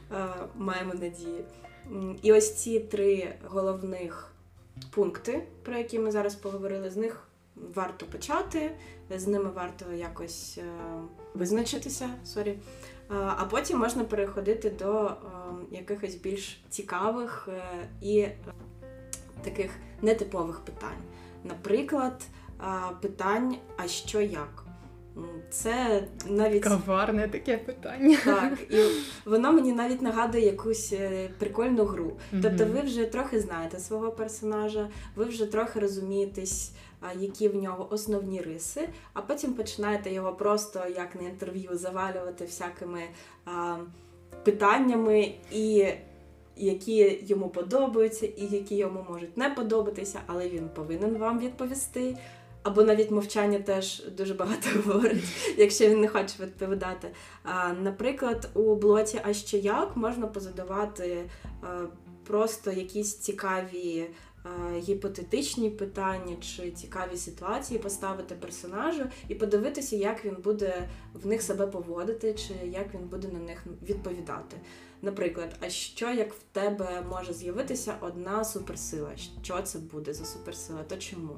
Маємо 0.56 0.94
надію. 0.94 1.44
І 2.22 2.32
ось 2.32 2.54
ці 2.54 2.80
три 2.80 3.34
головних 3.44 4.29
пункти, 4.90 5.42
про 5.62 5.76
які 5.76 5.98
ми 5.98 6.10
зараз 6.10 6.34
поговорили, 6.34 6.90
з 6.90 6.96
них 6.96 7.26
варто 7.74 8.06
почати, 8.06 8.70
з 9.16 9.26
ними 9.26 9.50
варто 9.50 9.92
якось 9.92 10.58
е, 10.58 10.62
визначитися. 11.34 12.10
Sorry. 12.24 12.58
А 13.08 13.44
потім 13.44 13.78
можна 13.78 14.04
переходити 14.04 14.70
до 14.70 15.04
е, 15.04 15.14
якихось 15.70 16.14
більш 16.14 16.64
цікавих 16.68 17.48
е, 17.52 17.62
і 18.00 18.26
таких 19.42 19.70
нетипових 20.02 20.60
питань. 20.60 21.02
Наприклад, 21.44 22.22
питань, 23.00 23.56
а 23.76 23.88
що 23.88 24.20
як? 24.20 24.64
Це 25.50 26.04
навіть 26.26 26.62
коварне 26.62 27.28
таке 27.28 27.58
питання. 27.58 28.18
Так, 28.24 28.52
і 28.70 28.76
воно 29.24 29.52
мені 29.52 29.72
навіть 29.72 30.02
нагадує 30.02 30.44
якусь 30.46 30.92
е, 30.92 31.30
прикольну 31.38 31.84
гру. 31.84 32.12
Тобто, 32.42 32.64
ви 32.64 32.80
вже 32.80 33.04
трохи 33.04 33.40
знаєте 33.40 33.78
свого 33.78 34.12
персонажа, 34.12 34.88
ви 35.16 35.24
вже 35.24 35.46
трохи 35.46 35.80
розумієтесь, 35.80 36.72
які 37.18 37.48
в 37.48 37.56
нього 37.56 37.88
основні 37.90 38.40
риси, 38.40 38.88
а 39.12 39.22
потім 39.22 39.52
починаєте 39.52 40.12
його 40.12 40.32
просто 40.32 40.80
як 40.96 41.14
на 41.14 41.28
інтерв'ю 41.28 41.70
завалювати 41.72 42.44
всякими 42.44 43.02
а, 43.44 43.76
питаннями 44.44 45.32
і. 45.52 45.86
Які 46.56 47.18
йому 47.26 47.48
подобаються, 47.48 48.26
і 48.26 48.46
які 48.46 48.76
йому 48.76 49.06
можуть 49.10 49.36
не 49.36 49.50
подобатися, 49.50 50.20
але 50.26 50.48
він 50.48 50.68
повинен 50.68 51.18
вам 51.18 51.38
відповісти. 51.38 52.16
Або 52.62 52.82
навіть 52.82 53.10
мовчання 53.10 53.58
теж 53.58 54.04
дуже 54.16 54.34
багато 54.34 54.68
говорить, 54.86 55.24
якщо 55.56 55.88
він 55.88 56.00
не 56.00 56.08
хоче 56.08 56.34
відповідати. 56.40 57.10
Наприклад, 57.82 58.48
у 58.54 58.74
блоці 58.74 59.20
А 59.24 59.32
що 59.32 59.56
як 59.56 59.96
можна 59.96 60.26
позадавати 60.26 61.30
просто 62.24 62.72
якісь 62.72 63.18
цікаві 63.18 64.06
гіпотетичні 64.78 65.70
питання 65.70 66.36
чи 66.40 66.70
цікаві 66.70 67.16
ситуації, 67.16 67.80
поставити 67.80 68.34
персонажу 68.34 69.04
і 69.28 69.34
подивитися, 69.34 69.96
як 69.96 70.24
він 70.24 70.36
буде 70.44 70.88
в 71.14 71.26
них 71.26 71.42
себе 71.42 71.66
поводити, 71.66 72.34
чи 72.34 72.66
як 72.68 72.94
він 72.94 73.08
буде 73.08 73.28
на 73.28 73.38
них 73.38 73.64
відповідати. 73.82 74.56
Наприклад, 75.02 75.56
а 75.60 75.68
що 75.68 76.10
як 76.10 76.32
в 76.32 76.42
тебе 76.52 77.02
може 77.10 77.32
з'явитися 77.32 77.94
одна 78.00 78.44
суперсила? 78.44 79.10
Що 79.42 79.62
це 79.62 79.78
буде 79.78 80.14
за 80.14 80.24
суперсила? 80.24 80.82
То 80.82 80.96
чому? 80.96 81.36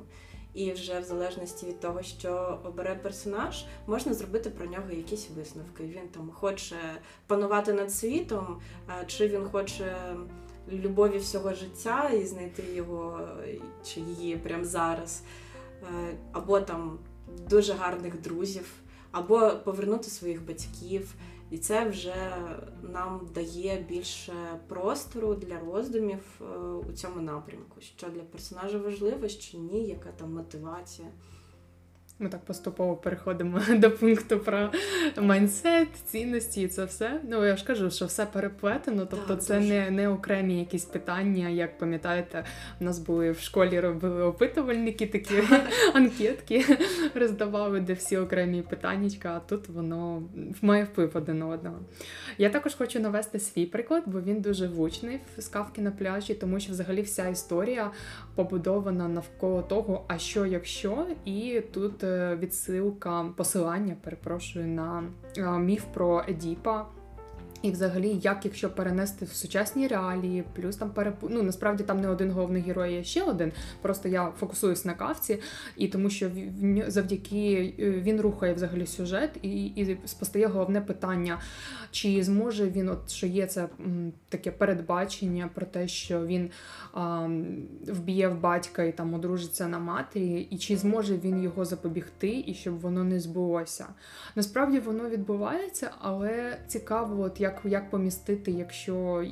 І 0.55 0.73
вже 0.73 1.01
в 1.01 1.05
залежності 1.05 1.67
від 1.67 1.81
того, 1.81 2.03
що 2.03 2.59
обере 2.65 2.95
персонаж, 2.95 3.65
можна 3.87 4.15
зробити 4.15 4.51
про 4.51 4.67
нього 4.67 4.91
якісь 4.91 5.29
висновки. 5.37 5.85
Він 5.85 6.09
там 6.09 6.31
хоче 6.31 6.77
панувати 7.27 7.73
над 7.73 7.93
світом, 7.93 8.61
чи 9.07 9.29
він 9.29 9.45
хоче 9.45 9.97
любові 10.73 11.19
всього 11.19 11.55
життя 11.55 12.09
і 12.09 12.27
знайти 12.27 12.63
його 12.75 13.29
чи 13.85 14.01
її 14.01 14.37
прямо 14.37 14.65
зараз, 14.65 15.23
е, 15.83 16.17
або 16.33 16.61
там 16.61 16.99
дуже 17.51 17.73
гарних 17.73 18.21
друзів, 18.21 18.73
або 19.11 19.51
повернути 19.65 20.11
своїх 20.11 20.47
батьків. 20.47 21.15
І 21.53 21.59
це 21.59 21.89
вже 21.89 22.15
нам 22.83 23.29
дає 23.35 23.85
більше 23.89 24.33
простору 24.69 25.35
для 25.35 25.61
роздумів 25.61 26.41
е, 26.41 26.45
у 26.89 26.93
цьому 26.93 27.21
напрямку, 27.21 27.81
що 27.81 28.09
для 28.09 28.21
персонажа 28.21 28.79
важливо, 28.79 29.29
що 29.29 29.59
ні, 29.59 29.87
яка 29.87 30.13
там 30.13 30.33
мотивація. 30.33 31.09
Ми 32.23 32.29
так 32.29 32.41
поступово 32.41 32.97
переходимо 32.97 33.61
до 33.77 33.91
пункту 33.91 34.39
про 34.39 34.71
майнсет, 35.21 35.89
цінності 36.07 36.63
і 36.63 36.69
це 36.69 36.85
все. 36.85 37.21
Ну 37.29 37.45
я 37.45 37.57
ж 37.57 37.65
кажу, 37.65 37.91
що 37.91 38.07
все 38.07 38.27
переплетено, 38.27 39.07
тобто 39.11 39.35
так, 39.35 39.45
це 39.45 39.61
не 39.61 39.91
не 39.91 40.09
окремі 40.09 40.59
якісь 40.59 40.85
питання. 40.85 41.49
Як 41.49 41.79
пам'ятаєте, 41.79 42.45
в 42.81 42.85
нас 42.85 42.99
були 42.99 43.31
в 43.31 43.41
школі 43.41 43.81
робили 43.81 44.23
опитувальники, 44.23 45.07
такі 45.07 45.35
анкетки 45.95 46.65
роздавали, 47.15 47.81
де 47.81 47.93
всі 47.93 48.17
окремі 48.17 48.63
питання, 48.63 49.11
а 49.23 49.39
тут 49.39 49.69
воно 49.69 50.23
має 50.61 50.85
вплив 50.85 51.11
один 51.15 51.39
на 51.39 51.47
одного. 51.47 51.79
Я 52.39 52.51
також 52.51 52.75
хочу 52.75 53.01
навести 53.01 53.39
свій 53.39 53.67
приклад, 53.67 54.03
бо 54.07 54.21
він 54.21 54.41
дуже 54.41 54.67
гучний 54.67 55.21
в 55.37 55.43
скавки 55.43 55.83
на 55.83 55.91
пляжі, 55.91 56.35
тому 56.35 56.61
що 56.61 56.73
взагалі 56.73 57.03
вся 57.03 57.29
історія 57.29 57.91
побудована 58.35 59.09
навколо 59.09 59.63
того, 59.63 60.05
а 60.09 60.19
що 60.19 60.47
якщо, 60.47 61.07
і 61.25 61.63
тут 61.73 62.05
е, 62.05 62.12
відсилка 62.37 63.25
посилання, 63.37 63.97
перепрошую, 64.05 64.67
на 64.67 65.03
міф 65.59 65.85
про 65.95 66.25
Едіпа. 66.29 66.87
І, 67.63 67.71
взагалі, 67.71 68.19
як 68.23 68.45
якщо 68.45 68.71
перенести 68.71 69.25
в 69.25 69.33
сучасні 69.33 69.87
реалії, 69.87 70.45
плюс 70.57 70.77
там 70.77 70.91
перепу... 70.91 71.29
ну, 71.31 71.43
насправді 71.43 71.85
там 71.85 72.01
не 72.01 72.09
один 72.09 72.31
головний 72.31 72.63
герой, 72.63 72.93
є 72.93 73.05
ще 73.05 73.23
один. 73.23 73.53
Просто 73.83 74.09
я 74.09 74.33
фокусуюсь 74.41 74.85
на 74.85 74.95
кавці, 74.95 75.39
і 75.77 75.89
тому 75.89 76.11
що 76.11 76.31
завдяки 76.87 77.75
е, 77.79 77.91
він 77.91 78.21
рухає 78.21 78.55
взагалі 78.55 78.87
сюжет, 78.87 79.31
і 79.43 79.67
і 79.67 79.99
постає 80.19 80.47
головне 80.47 80.81
питання: 80.81 81.39
чи 81.91 82.23
зможе 82.23 82.71
він, 82.71 82.89
от 82.89 83.11
що 83.11 83.27
є 83.27 83.47
це 83.47 83.69
таке 84.29 84.51
передбачення 84.51 85.51
про 85.55 85.67
те, 85.67 85.89
що 85.89 86.27
він 86.27 86.51
а, 86.93 87.29
вб'є 87.87 88.29
в 88.29 88.41
батька 88.41 88.83
і 88.83 88.93
там 88.93 89.15
одружиться 89.15 89.69
на 89.69 89.79
матері, 89.79 90.41
і 90.51 90.59
чи 90.59 90.77
зможе 90.77 91.17
він 91.17 91.43
його 91.43 91.65
запобігти, 91.65 92.45
і 92.47 92.55
щоб 92.55 92.81
воно 92.81 93.05
не 93.05 93.21
збулося? 93.21 93.87
Насправді 94.37 94.79
воно 94.79 95.09
відбувається, 95.09 95.91
але 95.99 96.59
цікаво, 96.67 97.23
от 97.23 97.41
як 97.41 97.52
як 97.65 97.73
як 97.73 97.91
помістити, 97.91 98.51
якщо. 98.51 99.25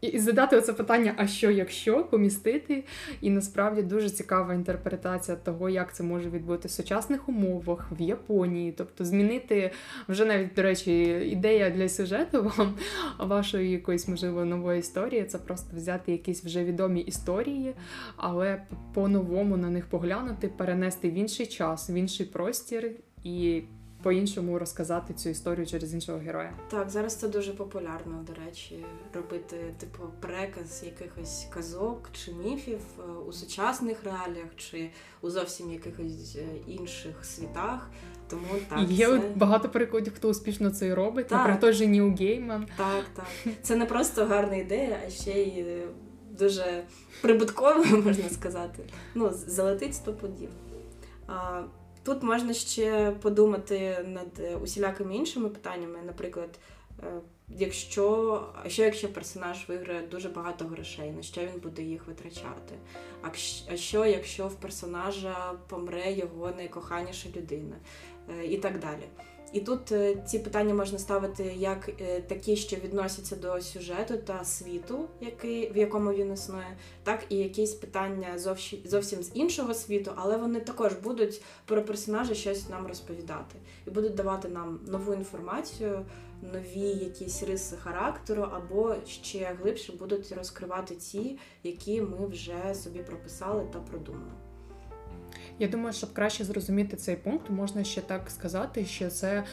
І 0.00 0.18
задати 0.18 0.56
оце 0.56 0.72
питання, 0.72 1.14
а 1.16 1.26
що, 1.26 1.50
якщо 1.50 2.04
помістити? 2.04 2.84
І 3.20 3.30
насправді 3.30 3.82
дуже 3.82 4.10
цікава 4.10 4.54
інтерпретація 4.54 5.36
того, 5.36 5.68
як 5.68 5.94
це 5.94 6.02
може 6.02 6.30
відбути 6.30 6.68
в 6.68 6.70
сучасних 6.70 7.28
умовах 7.28 7.92
в 7.98 8.00
Японії. 8.00 8.72
Тобто 8.72 9.04
змінити 9.04 9.70
вже 10.08 10.24
навіть, 10.24 10.54
до 10.54 10.62
речі, 10.62 11.02
ідея 11.04 11.70
для 11.70 11.88
сюжету 11.88 12.52
вам 12.56 12.74
вашої 13.28 13.70
якоїсь, 13.70 14.08
можливо, 14.08 14.44
нової 14.44 14.80
історії 14.80 15.24
це 15.24 15.38
просто 15.38 15.76
взяти 15.76 16.12
якісь 16.12 16.44
вже 16.44 16.64
відомі 16.64 17.00
історії, 17.00 17.74
але 18.16 18.62
по-новому 18.94 19.56
на 19.56 19.70
них 19.70 19.86
поглянути, 19.86 20.48
перенести 20.48 21.10
в 21.10 21.14
інший 21.14 21.46
час, 21.46 21.90
в 21.90 21.94
інший 21.94 22.26
простір 22.26 22.90
і 23.24 23.62
по-іншому 24.06 24.58
розказати 24.58 25.14
цю 25.14 25.28
історію 25.28 25.66
через 25.66 25.94
іншого 25.94 26.18
героя. 26.18 26.52
Так, 26.70 26.90
зараз 26.90 27.16
це 27.16 27.28
дуже 27.28 27.52
популярно, 27.52 28.24
до 28.26 28.44
речі, 28.46 28.84
робити 29.14 29.56
типу 29.78 30.02
переказ 30.20 30.82
якихось 30.84 31.46
казок 31.50 32.10
чи 32.12 32.32
міфів 32.32 32.78
е, 32.98 33.02
у 33.28 33.32
сучасних 33.32 34.04
реаліях, 34.04 34.48
чи 34.56 34.90
у 35.20 35.30
зовсім 35.30 35.72
якихось 35.72 36.36
е, 36.36 36.44
інших 36.66 37.24
світах. 37.24 37.90
Тому 38.30 38.46
так 38.68 38.90
є 38.90 39.06
це... 39.06 39.20
багато 39.34 39.68
прикладів, 39.68 40.12
хто 40.16 40.28
успішно 40.28 40.70
це 40.70 40.86
і 40.86 40.94
робить. 40.94 41.26
Так. 41.26 41.38
Наприклад, 41.38 41.60
той 41.60 41.72
же 41.72 41.86
Ніл 41.86 42.14
Гейман. 42.14 42.66
Так, 42.76 43.04
так. 43.14 43.54
Це 43.62 43.76
не 43.76 43.86
просто 43.86 44.26
гарна 44.26 44.56
ідея, 44.56 44.98
а 45.06 45.10
ще 45.10 45.32
й 45.32 45.60
е, 45.60 45.88
дуже 46.30 46.84
прибуткова, 47.22 47.84
можна 48.04 48.28
сказати. 48.30 48.82
Ну, 49.14 49.30
залетить 49.46 49.94
сто 49.94 50.12
подів. 50.12 50.50
Тут 52.06 52.22
можна 52.22 52.54
ще 52.54 53.10
подумати 53.22 54.04
над 54.06 54.62
усілякими 54.62 55.16
іншими 55.16 55.48
питаннями, 55.48 55.98
наприклад, 56.06 56.58
Е, 57.02 57.20
якщо, 57.48 58.42
що 58.66 58.84
якщо 58.84 59.12
персонаж 59.12 59.68
виграє 59.68 60.06
дуже 60.06 60.28
багато 60.28 60.64
грошей, 60.64 61.10
на 61.10 61.22
що 61.22 61.40
він 61.40 61.60
буде 61.62 61.82
їх 61.82 62.06
витрачати? 62.06 62.74
А 63.22 63.28
а 63.72 63.76
що, 63.76 64.04
якщо 64.06 64.48
в 64.48 64.54
персонажа 64.54 65.52
помре 65.68 66.12
його 66.12 66.50
найкоханіша 66.56 67.28
людина? 67.36 67.76
Е, 68.40 68.46
і 68.46 68.58
так 68.58 68.78
далі. 68.78 69.08
І 69.52 69.60
тут 69.60 69.92
е, 69.92 70.16
ці 70.26 70.38
питання 70.38 70.74
можна 70.74 70.98
ставити 70.98 71.54
як 71.58 71.88
е, 71.88 72.20
такі, 72.20 72.56
що 72.56 72.76
відносяться 72.76 73.36
до 73.36 73.60
сюжету 73.60 74.16
та 74.16 74.44
світу, 74.44 75.08
який, 75.20 75.72
в 75.72 75.76
якому 75.76 76.12
він 76.12 76.32
існує, 76.32 76.76
так 77.02 77.26
і 77.28 77.36
якісь 77.36 77.74
питання 77.74 78.38
зовсім, 78.38 78.78
зовсім 78.84 79.22
з 79.22 79.30
іншого 79.34 79.74
світу, 79.74 80.12
але 80.16 80.36
вони 80.36 80.60
також 80.60 80.92
будуть 80.92 81.42
про 81.64 81.84
персонажа 81.84 82.34
щось 82.34 82.68
нам 82.68 82.86
розповідати 82.86 83.56
і 83.86 83.90
будуть 83.90 84.14
давати 84.14 84.48
нам 84.48 84.80
нову 84.86 85.14
інформацію, 85.14 86.06
нові 86.42 86.88
якісь 87.04 87.42
риси 87.42 87.76
характеру, 87.76 88.48
або 88.52 88.94
ще 89.06 89.56
глибше 89.62 89.92
будуть 89.92 90.32
розкривати 90.32 90.94
ті, 90.94 91.38
які 91.62 92.00
ми 92.00 92.26
вже 92.26 92.74
собі 92.74 92.98
прописали 92.98 93.66
та 93.72 93.78
продумали. 93.78 94.32
Я 95.58 95.68
думаю, 95.68 95.92
щоб 95.92 96.12
краще 96.12 96.44
зрозуміти 96.44 96.96
цей 96.96 97.16
пункт, 97.16 97.50
можна 97.50 97.84
ще 97.84 98.00
так 98.00 98.30
сказати, 98.30 98.84
що 98.84 99.10
це 99.10 99.44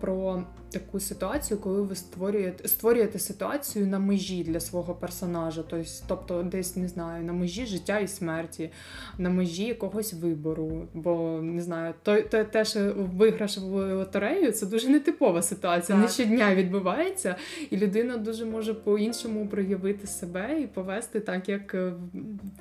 про 0.00 0.44
таку 0.70 1.00
ситуацію, 1.00 1.60
коли 1.60 1.82
ви 1.82 1.94
створюєте 1.94 2.68
створюєте 2.68 3.18
ситуацію 3.18 3.86
на 3.86 3.98
межі 3.98 4.44
для 4.44 4.60
свого 4.60 4.94
персонажа, 4.94 5.64
тобто 6.06 6.42
десь 6.42 6.76
не 6.76 6.88
знаю, 6.88 7.24
на 7.24 7.32
межі 7.32 7.66
життя 7.66 7.98
і 7.98 8.08
смерті, 8.08 8.70
на 9.18 9.30
межі 9.30 9.64
якогось 9.64 10.14
вибору. 10.14 10.88
Бо 10.94 11.40
не 11.42 11.62
знаю, 11.62 11.94
той 12.02 12.22
те, 12.22 12.44
те 12.44 12.64
що 12.64 12.92
виграш 12.96 13.58
в 13.58 13.94
лотерею, 13.94 14.52
це 14.52 14.66
дуже 14.66 14.88
нетипова 14.88 15.42
ситуація. 15.42 15.98
Так. 15.98 16.06
Не 16.06 16.12
щодня 16.12 16.54
відбувається, 16.54 17.36
і 17.70 17.76
людина 17.76 18.16
дуже 18.16 18.44
може 18.44 18.74
по-іншому 18.74 19.48
проявити 19.48 20.06
себе 20.06 20.60
і 20.60 20.66
повести 20.66 21.20
так, 21.20 21.48
як 21.48 21.74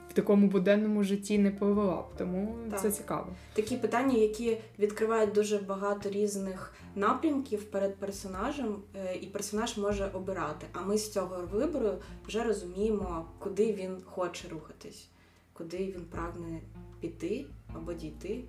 в 0.09 0.13
такому 0.13 0.47
буденному 0.47 1.03
житті 1.03 1.37
не 1.37 1.51
повела 1.51 1.95
б. 1.95 2.05
Тому 2.17 2.55
так. 2.71 2.81
це 2.81 2.91
цікаво. 2.91 3.27
Такі 3.53 3.77
питання, 3.77 4.17
які 4.17 4.57
відкривають 4.79 5.31
дуже 5.31 5.57
багато 5.57 6.09
різних 6.09 6.73
напрямків 6.95 7.63
перед 7.63 7.95
персонажем, 7.95 8.75
е, 8.95 9.15
і 9.15 9.27
персонаж 9.27 9.77
може 9.77 10.09
обирати. 10.13 10.67
А 10.73 10.81
ми 10.81 10.97
з 10.97 11.11
цього 11.11 11.47
вибору 11.51 11.91
вже 12.27 12.43
розуміємо, 12.43 13.25
куди 13.39 13.73
він 13.73 13.97
хоче 14.05 14.47
рухатись, 14.47 15.07
куди 15.53 15.77
він 15.77 16.05
прагне 16.11 16.61
піти 16.99 17.45
або 17.75 17.93
дійти, 17.93 18.43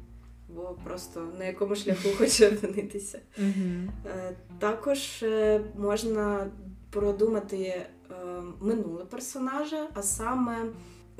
бо 0.48 0.78
просто 0.84 1.32
на 1.38 1.44
якому 1.44 1.74
шляху 1.74 2.08
хоче 2.18 2.50
опинитися. 2.50 3.20
Е, 4.06 4.36
також 4.58 5.22
е, 5.22 5.60
можна 5.78 6.50
продумати 6.90 7.86
минуле 8.60 9.04
персонажа, 9.04 9.88
а 9.94 10.02
саме. 10.02 10.66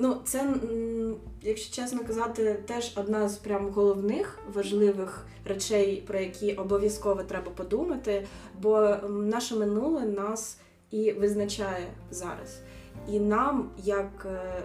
Ну, 0.03 0.17
це, 0.23 0.53
якщо 1.41 1.75
чесно 1.75 2.05
казати, 2.05 2.63
теж 2.67 2.93
одна 2.95 3.29
з 3.29 3.37
прям 3.37 3.69
головних 3.69 4.39
важливих 4.53 5.25
речей, 5.45 6.03
про 6.07 6.19
які 6.19 6.53
обов'язково 6.53 7.23
треба 7.23 7.51
подумати, 7.51 8.27
бо 8.61 8.95
наше 9.09 9.55
минуле 9.55 10.01
нас 10.01 10.57
і 10.91 11.11
визначає 11.11 11.87
зараз. 12.11 12.59
І 13.09 13.19
нам, 13.19 13.69
як 13.77 14.27
е, 14.31 14.63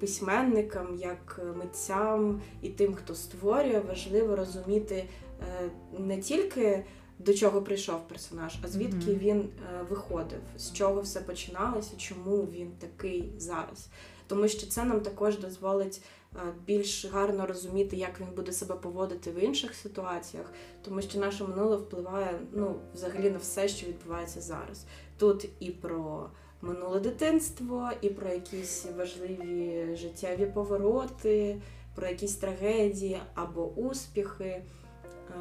письменникам, 0.00 0.96
як 0.96 1.40
митцям 1.58 2.40
і 2.62 2.68
тим, 2.68 2.94
хто 2.94 3.14
створює, 3.14 3.82
важливо 3.88 4.36
розуміти 4.36 5.04
е, 5.40 5.70
не 5.98 6.18
тільки 6.18 6.84
до 7.18 7.34
чого 7.34 7.62
прийшов 7.62 8.08
персонаж, 8.08 8.58
а 8.64 8.68
звідки 8.68 9.10
mm-hmm. 9.10 9.18
він 9.18 9.38
е, 9.38 9.48
виходив, 9.90 10.40
з 10.58 10.72
чого 10.72 11.00
все 11.00 11.20
починалося, 11.20 11.96
чому 11.96 12.42
він 12.42 12.70
такий 12.78 13.32
зараз 13.38 13.88
тому 14.28 14.48
що 14.48 14.66
це 14.66 14.84
нам 14.84 15.00
також 15.00 15.38
дозволить 15.38 16.02
е, 16.36 16.38
більш 16.66 17.04
гарно 17.04 17.46
розуміти, 17.46 17.96
як 17.96 18.20
він 18.20 18.28
буде 18.36 18.52
себе 18.52 18.74
поводити 18.74 19.30
в 19.30 19.44
інших 19.44 19.74
ситуаціях, 19.74 20.52
тому 20.82 21.02
що 21.02 21.18
наше 21.18 21.44
минуле 21.44 21.76
впливає 21.76 22.38
ну, 22.52 22.74
взагалі 22.94 23.30
на 23.30 23.38
все, 23.38 23.68
що 23.68 23.86
відбувається 23.86 24.40
зараз. 24.40 24.84
Тут 25.18 25.48
і 25.60 25.70
про 25.70 26.30
минуле 26.62 27.00
дитинство, 27.00 27.90
і 28.00 28.08
про 28.08 28.28
якісь 28.28 28.86
важливі 28.98 29.88
життєві 29.96 30.46
повороти, 30.46 31.60
про 31.94 32.06
якісь 32.06 32.34
трагедії 32.34 33.18
або 33.34 33.66
успіхи. 33.66 34.44
Е, 34.44 34.64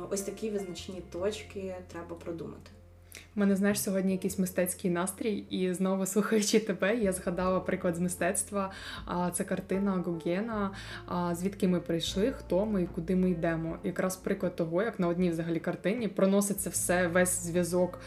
ось 0.09 0.21
такі 0.21 0.49
визначні 0.49 1.01
точки 1.11 1.75
треба 1.91 2.15
продумати. 2.15 2.71
Мене 3.37 3.55
знаєш 3.55 3.81
сьогодні 3.81 4.11
якийсь 4.11 4.39
мистецький 4.39 4.91
настрій, 4.91 5.45
і 5.49 5.73
знову 5.73 6.05
слухаючи 6.05 6.59
тебе, 6.59 6.95
я 6.95 7.13
згадала 7.13 7.59
приклад 7.59 7.95
з 7.95 7.99
мистецтва. 7.99 8.71
Це 9.33 9.43
картина 9.43 10.03
Гогена, 10.05 10.71
звідки 11.33 11.67
ми 11.67 11.79
прийшли, 11.79 12.31
хто 12.31 12.65
ми 12.65 12.83
і 12.83 12.87
куди 12.87 13.15
ми 13.15 13.29
йдемо. 13.29 13.77
Якраз 13.83 14.15
приклад 14.15 14.55
того, 14.55 14.83
як 14.83 14.99
на 14.99 15.07
одній 15.07 15.29
взагалі 15.29 15.59
картині 15.59 16.07
проноситься 16.07 16.69
все, 16.69 17.07
весь 17.07 17.43
зв'язок 17.43 17.99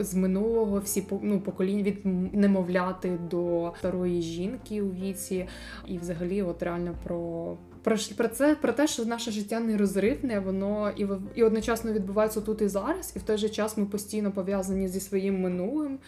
з 0.00 0.14
минулого, 0.14 0.78
всі 0.78 1.06
ну, 1.22 1.40
покоління 1.40 1.82
від 1.82 2.06
немовляти 2.34 3.18
до 3.30 3.72
старої 3.78 4.22
жінки 4.22 4.82
у 4.82 4.90
віці, 4.90 5.48
і 5.86 5.98
взагалі, 5.98 6.42
от 6.42 6.62
реально 6.62 6.94
про 7.04 7.56
про 7.82 7.96
про 8.16 8.28
це, 8.28 8.54
про 8.54 8.72
те, 8.72 8.86
що 8.86 9.04
наше 9.04 9.30
життя 9.30 9.60
нерозривне, 9.60 10.40
воно 10.40 10.90
і 10.96 11.06
і 11.34 11.42
одночасно 11.42 11.92
відбувається 11.92 12.40
тут 12.40 12.62
і 12.62 12.68
зараз, 12.68 13.12
і 13.16 13.18
в 13.18 13.22
той 13.22 13.38
же 13.38 13.48
час 13.48 13.76
ми 13.76 13.86
постійно 13.86 14.32
пов'язані 14.32 14.88
зі 14.88 15.00
своїм 15.00 15.40
минулим, 15.40 15.98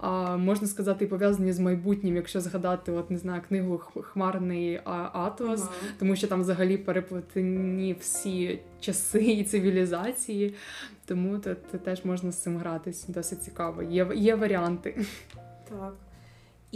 а 0.00 0.36
можна 0.36 0.68
сказати, 0.68 1.04
і 1.04 1.08
пов'язані 1.08 1.52
з 1.52 1.58
майбутнім, 1.58 2.16
якщо 2.16 2.40
згадати, 2.40 2.92
от 2.92 3.10
не 3.10 3.18
знаю, 3.18 3.42
книгу 3.48 3.78
Хмарний 3.78 4.80
Атлас, 4.84 5.62
ага. 5.62 5.72
тому 5.98 6.16
що 6.16 6.26
там 6.26 6.40
взагалі 6.40 6.76
переплетені 6.76 7.96
всі 8.00 8.58
часи 8.80 9.24
і 9.24 9.44
цивілізації. 9.44 10.54
Тому 11.06 11.38
це 11.38 11.54
теж 11.54 12.04
можна 12.04 12.32
з 12.32 12.42
цим 12.42 12.56
гратись. 12.58 13.04
Досить 13.08 13.42
цікаво. 13.42 13.82
Є, 13.82 14.08
Є 14.14 14.34
варіанти. 14.34 15.04
Так. 15.68 15.94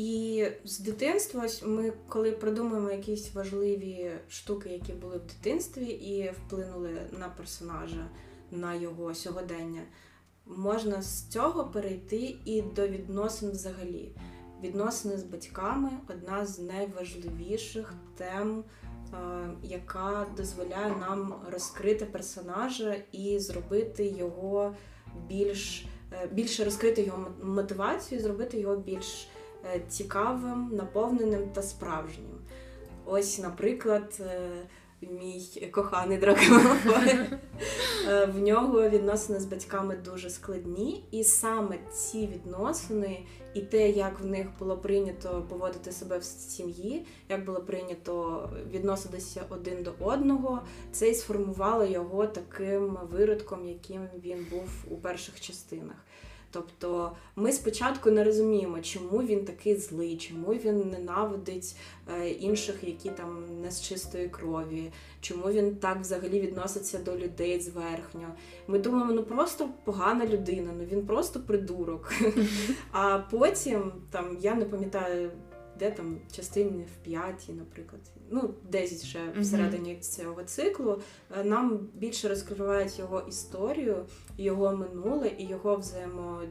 І 0.01 0.47
з 0.65 0.79
дитинства 0.79 1.47
ми, 1.65 1.93
коли 2.09 2.33
продумуємо 2.33 2.91
якісь 2.91 3.35
важливі 3.35 4.11
штуки, 4.29 4.69
які 4.69 4.93
були 4.93 5.17
в 5.17 5.27
дитинстві, 5.27 5.85
і 5.85 6.31
вплинули 6.31 6.91
на 7.19 7.29
персонажа, 7.29 8.09
на 8.51 8.75
його 8.75 9.15
сьогодення, 9.15 9.83
можна 10.47 11.03
з 11.03 11.29
цього 11.29 11.65
перейти 11.65 12.37
і 12.45 12.63
до 12.63 12.89
відносин 12.89 13.51
взагалі. 13.51 14.13
Відносини 14.63 15.19
з 15.19 15.23
батьками 15.23 15.91
одна 16.09 16.47
з 16.47 16.59
найважливіших 16.59 17.95
тем, 18.17 18.65
яка 19.63 20.27
дозволяє 20.37 20.97
нам 21.01 21.35
розкрити 21.53 22.05
персонажа 22.05 22.97
і 23.13 23.39
зробити 23.39 24.07
його 24.07 24.75
більш 25.27 25.87
е, 26.13 26.27
більше 26.33 26.65
розкрити 26.65 27.03
його 27.03 27.27
мотивацію, 27.43 28.21
зробити 28.21 28.61
його 28.61 28.77
більш. 28.77 29.29
Е, 29.65 29.81
цікавим, 29.89 30.69
наповненим 30.73 31.49
та 31.53 31.63
справжнім. 31.63 32.39
Ось, 33.05 33.39
наприклад, 33.39 34.21
е, 34.21 34.51
мій 35.01 35.71
коханий 35.71 36.19
Драко 36.19 36.41
е, 38.09 38.25
в 38.25 38.39
нього 38.39 38.89
відносини 38.89 39.41
з 39.41 39.45
батьками 39.45 39.97
дуже 39.97 40.31
складні, 40.31 41.05
і 41.11 41.25
саме 41.25 41.79
ці 41.93 42.27
відносини, 42.27 43.27
і 43.55 43.61
те, 43.61 43.91
як 43.91 44.21
в 44.21 44.27
них 44.27 44.47
було 44.59 44.77
прийнято 44.79 45.47
поводити 45.49 45.93
себе 45.93 46.19
в 46.19 46.25
сім'ї, 46.25 47.07
як 47.29 47.45
було 47.45 47.61
прийнято 47.61 48.49
відноситися 48.71 49.43
один 49.49 49.83
до 49.83 49.93
одного, 50.01 50.63
це 50.93 51.11
і 51.11 51.15
сформувало 51.15 51.85
його 51.85 52.27
таким 52.27 52.99
виродком, 53.11 53.69
яким 53.69 54.09
він 54.25 54.47
був 54.51 54.69
у 54.91 54.97
перших 54.97 55.41
частинах. 55.41 55.97
Тобто 56.51 57.13
ми 57.37 57.53
спочатку 57.53 58.11
не 58.11 58.25
розуміємо, 58.25 58.81
чому 58.81 59.23
він 59.23 59.45
такий 59.45 59.77
злий, 59.77 60.17
чому 60.17 60.55
він 60.55 60.91
ненавидить 60.91 61.77
е, 62.21 62.29
інших, 62.29 62.77
які 62.83 63.11
там 63.11 63.45
не 63.63 63.71
з 63.71 63.83
чистої 63.83 64.29
крові, 64.29 64.93
чому 65.21 65.51
він 65.51 65.77
так 65.77 66.01
взагалі 66.01 66.41
відноситься 66.41 66.99
до 66.99 67.17
людей 67.17 67.61
зверхньо. 67.61 68.35
Ми 68.69 68.79
думаємо, 68.79 69.13
ну 69.13 69.23
просто 69.23 69.69
погана 69.85 70.27
людина, 70.27 70.73
ну 70.79 70.85
він 70.85 71.07
просто 71.07 71.41
придурок. 71.41 72.13
А 72.93 73.19
потім 73.19 73.93
там 74.11 74.39
я 74.41 74.55
не 74.55 74.65
пам'ятаю 74.65 75.31
де 75.81 75.91
там 75.91 76.19
частини 76.33 76.85
в 76.85 77.05
п'ятій, 77.05 77.53
наприклад, 77.53 78.01
ну 78.31 78.55
десь 78.71 79.05
вже 79.05 79.21
всередині 79.41 79.97
цього 79.97 80.43
циклу, 80.45 81.03
е, 81.39 81.45
нам 81.45 81.89
більше 81.95 82.29
розкривають 82.29 82.99
його 82.99 83.23
історію, 83.29 84.07
його 84.39 84.77
минуле 84.77 85.31
і 85.39 85.47
його 85.47 85.77
взаємо. 85.77 86.43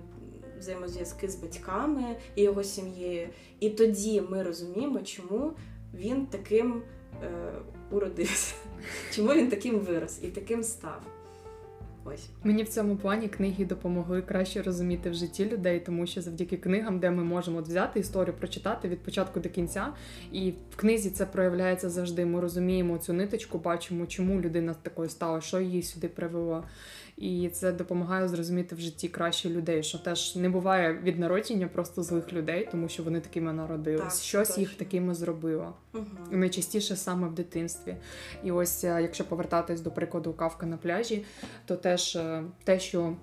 Взаємозв'язки 0.60 1.30
з 1.30 1.36
батьками 1.36 2.16
і 2.36 2.42
його 2.42 2.64
сім'єю. 2.64 3.30
І 3.60 3.70
тоді 3.70 4.22
ми 4.22 4.44
розуміємо, 4.44 5.00
чому 5.00 5.52
він 5.94 6.26
таким 6.26 6.82
е, 7.24 7.52
уродився, 7.92 8.56
чому 9.12 9.34
він 9.34 9.50
таким 9.50 9.80
вирос 9.80 10.20
і 10.24 10.28
таким 10.28 10.64
став. 10.64 11.02
Ось. 12.06 12.30
Мені 12.44 12.64
в 12.64 12.70
цьому 12.70 12.96
плані 12.96 13.28
книги 13.28 13.66
допомогли 13.66 14.22
краще 14.22 14.62
розуміти 14.62 15.10
в 15.10 15.14
житті 15.14 15.50
людей, 15.50 15.80
тому 15.80 16.08
що 16.08 16.22
завдяки 16.22 16.58
книгам, 16.58 17.00
де 17.00 17.12
ми 17.12 17.24
можемо 17.24 17.58
от 17.58 17.68
взяти 17.68 18.00
історію, 18.00 18.34
прочитати 18.34 18.90
від 18.90 19.00
початку 19.00 19.40
до 19.40 19.50
кінця, 19.50 19.88
і 20.32 20.54
в 20.72 20.76
книзі 20.76 21.10
це 21.10 21.26
проявляється 21.26 21.90
завжди. 21.90 22.26
Ми 22.26 22.42
розуміємо 22.42 22.98
цю 22.98 23.14
ниточку, 23.14 23.58
бачимо, 23.58 24.06
чому 24.06 24.42
людина 24.42 24.76
такою 24.82 25.10
стала, 25.10 25.42
що 25.42 25.60
її 25.60 25.84
сюди 25.84 26.08
привело. 26.08 26.64
І 27.20 27.50
це 27.50 27.72
допомагає 27.72 28.28
зрозуміти 28.28 28.76
в 28.76 28.80
житті 28.80 29.08
краще 29.08 29.50
людей, 29.50 29.84
що 29.84 29.98
теж 29.98 30.36
не 30.36 30.50
буває 30.50 31.00
від 31.04 31.20
народження 31.20 31.68
просто 31.68 32.04
злих 32.04 32.34
людей, 32.34 32.68
тому 32.72 32.90
що 32.90 33.04
вони 33.04 33.20
такими 33.20 33.54
народились. 33.54 34.02
Так, 34.02 34.24
Щось 34.24 34.48
точно. 34.48 34.62
їх 34.62 34.74
такими 34.74 35.16
зробило. 35.16 35.74
Угу. 35.94 36.06
І 36.32 36.36
найчастіше 36.36 36.96
саме 36.96 37.28
в 37.28 37.34
дитинстві. 37.34 37.96
І 38.44 38.52
ось 38.52 38.84
е, 38.84 39.02
якщо 39.02 39.24
повертатись 39.26 39.82
до 39.82 39.92
прикладу 39.92 40.34
кавка 40.34 40.66
на 40.66 40.78
пляжі, 40.78 41.26
то 41.66 41.76
теж 41.76 42.16
е, 42.16 42.44
те, 42.64 42.80
що 42.80 43.16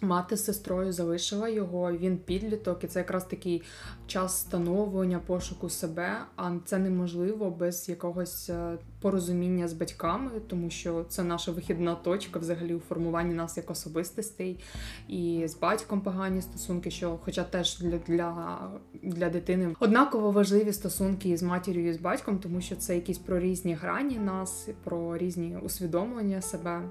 мати 0.00 0.36
з 0.36 0.44
сестрою 0.44 0.92
залишила 0.92 1.48
його, 1.48 1.92
він 1.92 2.18
підліток, 2.18 2.84
і 2.84 2.86
це 2.86 2.98
якраз 2.98 3.24
такий 3.24 3.62
час 4.06 4.40
становлення, 4.40 5.18
пошуку 5.18 5.68
себе. 5.68 6.18
А 6.36 6.52
це 6.64 6.78
неможливо 6.78 7.50
без 7.50 7.88
якогось 7.88 8.50
е, 8.50 8.78
порозуміння 9.00 9.68
з 9.68 9.72
батьками, 9.72 10.30
тому 10.46 10.70
що 10.70 11.04
це 11.08 11.22
наша 11.22 11.52
вихідна 11.52 11.94
точка 11.94 12.38
взагалі 12.38 12.74
у 12.74 12.80
формуванні 12.80 13.34
нас 13.34 13.56
як 13.56 13.70
особистостей. 13.70 14.60
І 15.08 15.44
з 15.46 15.58
батьком 15.58 16.00
погані 16.00 16.42
стосунки, 16.42 16.90
що, 16.90 17.18
хоча 17.24 17.44
теж 17.44 17.78
для, 17.78 17.98
для, 17.98 18.58
для 19.02 19.30
дитини 19.30 19.74
однаково 19.80 20.30
важливі 20.30 20.72
стосунки 20.72 21.28
і 21.28 21.36
з 21.36 21.42
матір'ю 21.42 21.88
і 21.88 21.92
з 21.92 22.00
батьком, 22.00 22.38
тому 22.38 22.60
що 22.60 22.76
це 22.76 22.94
якісь 22.94 23.18
про 23.18 23.40
різні 23.40 23.74
грані 23.74 24.18
нас, 24.18 24.68
про 24.84 25.16
різні 25.16 25.58
усвідомлення 25.62 26.42
себе. 26.42 26.82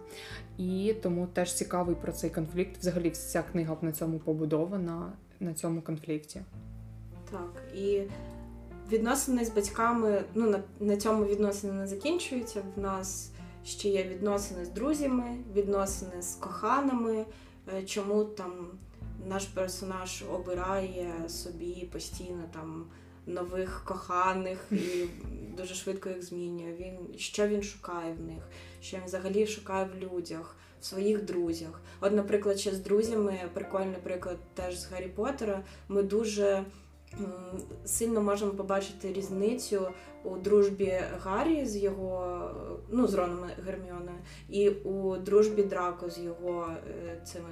І 0.58 0.96
тому 1.04 1.28
теж 1.28 1.54
цікавий 1.54 1.96
про 1.96 2.12
цей 2.12 2.30
конфлікт. 2.30 2.78
Взагалі, 2.80 3.10
вся 3.10 3.44
книга 3.44 3.78
на 3.82 3.92
цьому 3.92 4.20
побудована 4.20 5.14
на 5.40 5.54
цьому 5.54 5.82
конфлікті. 5.82 6.42
Так, 7.32 7.64
і 7.76 8.02
відносини 8.92 9.46
з 9.46 9.50
батьками, 9.50 10.24
ну 10.34 10.50
на, 10.50 10.64
на 10.80 10.98
цьому 10.98 11.26
відносини 11.26 11.74
не 11.74 11.88
закінчуються. 11.88 12.62
В 12.76 12.80
нас 12.80 13.32
ще 13.66 13.90
є 13.90 14.04
відносини 14.04 14.66
з 14.66 14.70
друзями, 14.70 15.38
відносини 15.54 16.22
з 16.22 16.36
коханими, 16.36 17.26
е, 17.78 17.84
чому 17.84 18.24
там 18.24 18.68
наш 19.28 19.46
персонаж 19.46 20.24
обирає 20.34 21.30
собі 21.30 21.90
постійно 21.92 22.44
там 22.54 22.86
нових 23.26 23.84
коханих 23.86 24.68
і 24.72 25.06
дуже 25.58 25.74
швидко 25.74 26.10
їх 26.10 26.24
змінює. 26.24 26.74
Він 26.80 27.20
що 27.20 27.48
він 27.48 27.64
шукає 27.64 28.14
в 28.14 28.22
них, 28.22 28.50
що 28.82 28.98
він 28.98 29.04
взагалі 29.06 29.48
шукає 29.48 29.90
в 29.94 30.04
людях, 30.04 30.56
в 30.82 30.86
своїх 30.86 31.26
друзях. 31.26 31.82
От, 32.02 32.14
наприклад, 32.14 32.60
ще 32.60 32.72
з 32.72 32.80
друзями, 32.80 33.40
прикольний 33.54 34.00
приклад 34.04 34.38
теж 34.54 34.80
з 34.80 34.92
Гаррі 34.92 35.08
Поттера, 35.08 35.64
ми 35.88 36.04
дуже 36.04 36.66
сильно 37.86 38.22
можемо 38.22 38.52
побачити 38.52 39.14
різницю 39.14 39.88
у 40.24 40.38
дружбі 40.38 41.00
Гаррі 41.24 41.66
з 41.66 41.78
його, 41.78 42.42
ну, 42.90 43.08
з 43.08 43.14
Роном 43.14 43.40
Герміоною, 43.66 44.18
і 44.50 44.70
у 44.70 45.18
дружбі 45.18 45.64
Драко 45.64 46.10
з 46.10 46.20
його 46.20 46.68
е, 46.68 47.22
цими 47.26 47.50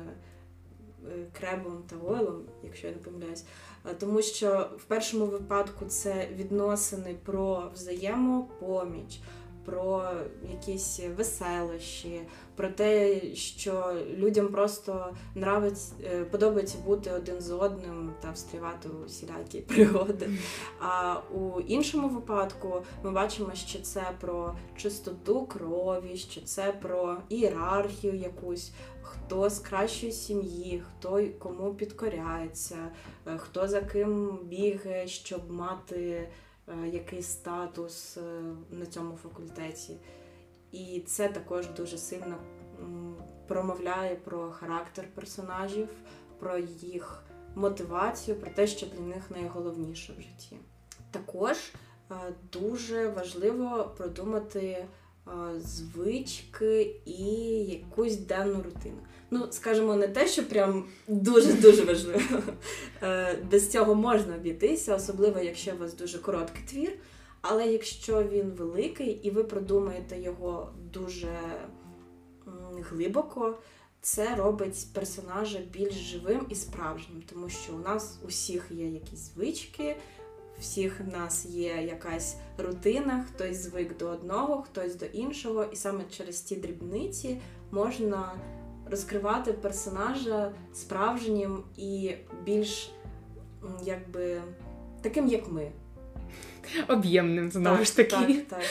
е, 1.08 1.26
Кребом 1.40 1.84
та 1.90 1.96
Ойлом, 2.08 2.42
якщо 2.64 2.88
я 2.88 2.94
не 2.94 3.00
помиляюсь. 3.00 3.46
Е, 3.86 3.94
Тому 3.94 4.22
що 4.22 4.70
в 4.78 4.84
першому 4.84 5.26
випадку 5.26 5.86
це 5.86 6.28
відносини 6.36 7.16
про 7.26 7.72
взаємопоміч, 7.74 9.20
про 9.66 10.12
якісь 10.52 11.00
веселощі, 11.18 12.22
про 12.56 12.68
те, 12.70 13.22
що 13.36 13.94
людям 14.18 14.48
просто 14.48 15.14
нравиться, 15.38 15.94
е, 16.04 16.26
подобається 16.26 16.78
бути 16.86 17.12
один 17.12 17.42
з 17.42 17.52
одним 17.52 18.14
та 18.22 18.32
встрівати 18.32 18.90
у 18.90 19.06
всілякі 19.06 19.60
пригоди. 19.68 20.30
А 20.80 21.20
у 21.34 21.60
іншому 21.60 22.10
випадку 22.10 22.82
ми 23.04 23.12
бачимо, 23.12 23.52
що 23.54 23.80
це 23.82 24.04
про 24.22 24.56
чистоту 24.78 25.46
крові, 25.46 26.18
що 26.18 26.42
це 26.42 26.72
про 26.82 27.18
ієрархію 27.30 28.16
якусь, 28.16 28.72
хто 29.02 29.50
з 29.50 29.60
кращої 29.60 30.12
сім'ї, 30.12 30.84
хто 30.88 31.24
кому 31.40 31.74
підкоряється, 31.74 32.78
е, 33.28 33.38
хто 33.38 33.68
за 33.68 33.82
ким 33.82 34.40
бігає, 34.44 35.08
щоб 35.08 35.52
мати 35.52 36.28
е, 36.68 36.88
якийсь 36.88 37.28
статус 37.28 38.18
е, 38.18 38.22
на 38.70 38.86
цьому 38.86 39.16
факультеті. 39.16 39.98
І 40.72 41.04
це 41.08 41.28
також 41.28 41.68
дуже 41.68 41.98
сильно 41.98 42.38
промовляє 43.48 44.16
про 44.16 44.52
характер 44.52 45.06
персонажів, 45.16 45.90
про 46.40 46.58
їх 46.82 47.24
мотивацію, 47.56 48.38
про 48.38 48.52
те, 48.52 48.68
що 48.68 48.86
для 48.86 49.06
них 49.06 49.32
найголовніше 49.32 50.14
в 50.18 50.22
житті. 50.22 50.58
Також 51.12 51.58
е, 51.58 52.16
дуже 52.52 53.10
важливо 53.10 53.94
продумати 53.98 54.86
звички 55.58 57.02
і 57.06 57.24
якусь 57.66 58.18
денну 58.18 58.62
рутину. 58.62 58.98
Ну, 59.36 59.48
скажімо, 59.52 59.96
не 59.96 60.08
те, 60.08 60.28
що 60.28 60.44
прям 60.44 60.86
дуже-дуже 61.08 61.84
важливо. 61.84 62.20
Е, 63.04 63.40
Без 63.52 63.72
цього 63.72 63.96
можна 63.96 64.36
обійтися, 64.36 64.96
особливо 64.96 65.40
якщо 65.40 65.72
у 65.76 65.78
вас 65.78 65.94
дуже 65.94 66.20
короткий 66.20 66.64
твір. 66.70 66.92
Але 67.42 67.68
якщо 67.68 68.24
він 68.24 68.50
великий 68.50 69.08
і 69.08 69.30
ви 69.30 69.44
продумаєте 69.44 70.20
його 70.20 70.74
дуже 70.94 71.28
глибоко, 72.90 73.58
це 74.02 74.36
робить 74.36 74.88
персонажа 74.94 75.60
більш 75.74 75.94
живим 75.94 76.46
і 76.50 76.56
справжнім, 76.56 77.24
тому 77.34 77.50
що 77.50 77.74
у 77.74 77.80
нас 77.80 78.20
усіх 78.28 78.68
є 78.72 78.88
якісь 78.88 79.34
звички, 79.34 79.96
всіх 80.60 81.00
в 81.00 81.08
нас 81.08 81.46
є 81.46 81.82
якась 81.82 82.36
рутина, 82.58 83.26
хтось 83.30 83.58
звик 83.58 83.98
до 83.98 84.08
одного, 84.08 84.62
хтось 84.62 84.96
до 84.96 85.06
іншого, 85.06 85.66
і 85.74 85.76
саме 85.76 86.04
через 86.10 86.42
ті 86.42 86.56
дрібниці 86.56 87.42
можна 87.72 88.34
розкривати 88.92 89.54
персонажа 89.54 90.52
справжнім 90.74 91.64
і 91.78 92.12
більш 92.44 92.92
якби 93.84 94.42
таким, 95.02 95.28
як 95.28 95.52
ми. 95.52 95.72
Об'ємним 96.88 97.52
знову 97.52 97.78
Так, 97.78 97.86
ж 97.86 97.96
таки. 97.96 98.10
Так, 98.10 98.48
так. 98.50 98.62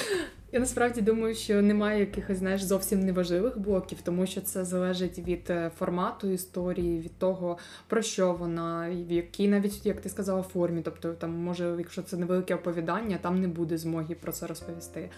Я 0.54 0.60
насправді 0.60 1.00
думаю, 1.00 1.34
що 1.34 1.62
немає 1.62 2.00
якихось 2.00 2.38
знаєш 2.38 2.62
зовсім 2.62 3.00
неважливих 3.00 3.58
блоків, 3.58 3.98
тому 4.04 4.26
що 4.26 4.40
це 4.40 4.64
залежить 4.64 5.18
від 5.18 5.50
е, 5.50 5.70
формату 5.78 6.28
історії, 6.28 7.00
від 7.00 7.18
того 7.18 7.58
про 7.86 8.02
що 8.02 8.32
вона, 8.34 8.90
в 8.90 9.12
якій 9.12 9.48
навіть 9.48 9.86
як 9.86 10.00
ти 10.00 10.08
сказала 10.08 10.42
формі. 10.42 10.82
Тобто, 10.82 11.12
там 11.12 11.30
може, 11.30 11.74
якщо 11.78 12.02
це 12.02 12.16
невелике 12.16 12.54
оповідання, 12.54 13.18
там 13.22 13.40
не 13.40 13.48
буде 13.48 13.78
змоги 13.78 14.14
про 14.14 14.32
це 14.32 14.46
розповісти. 14.46 15.10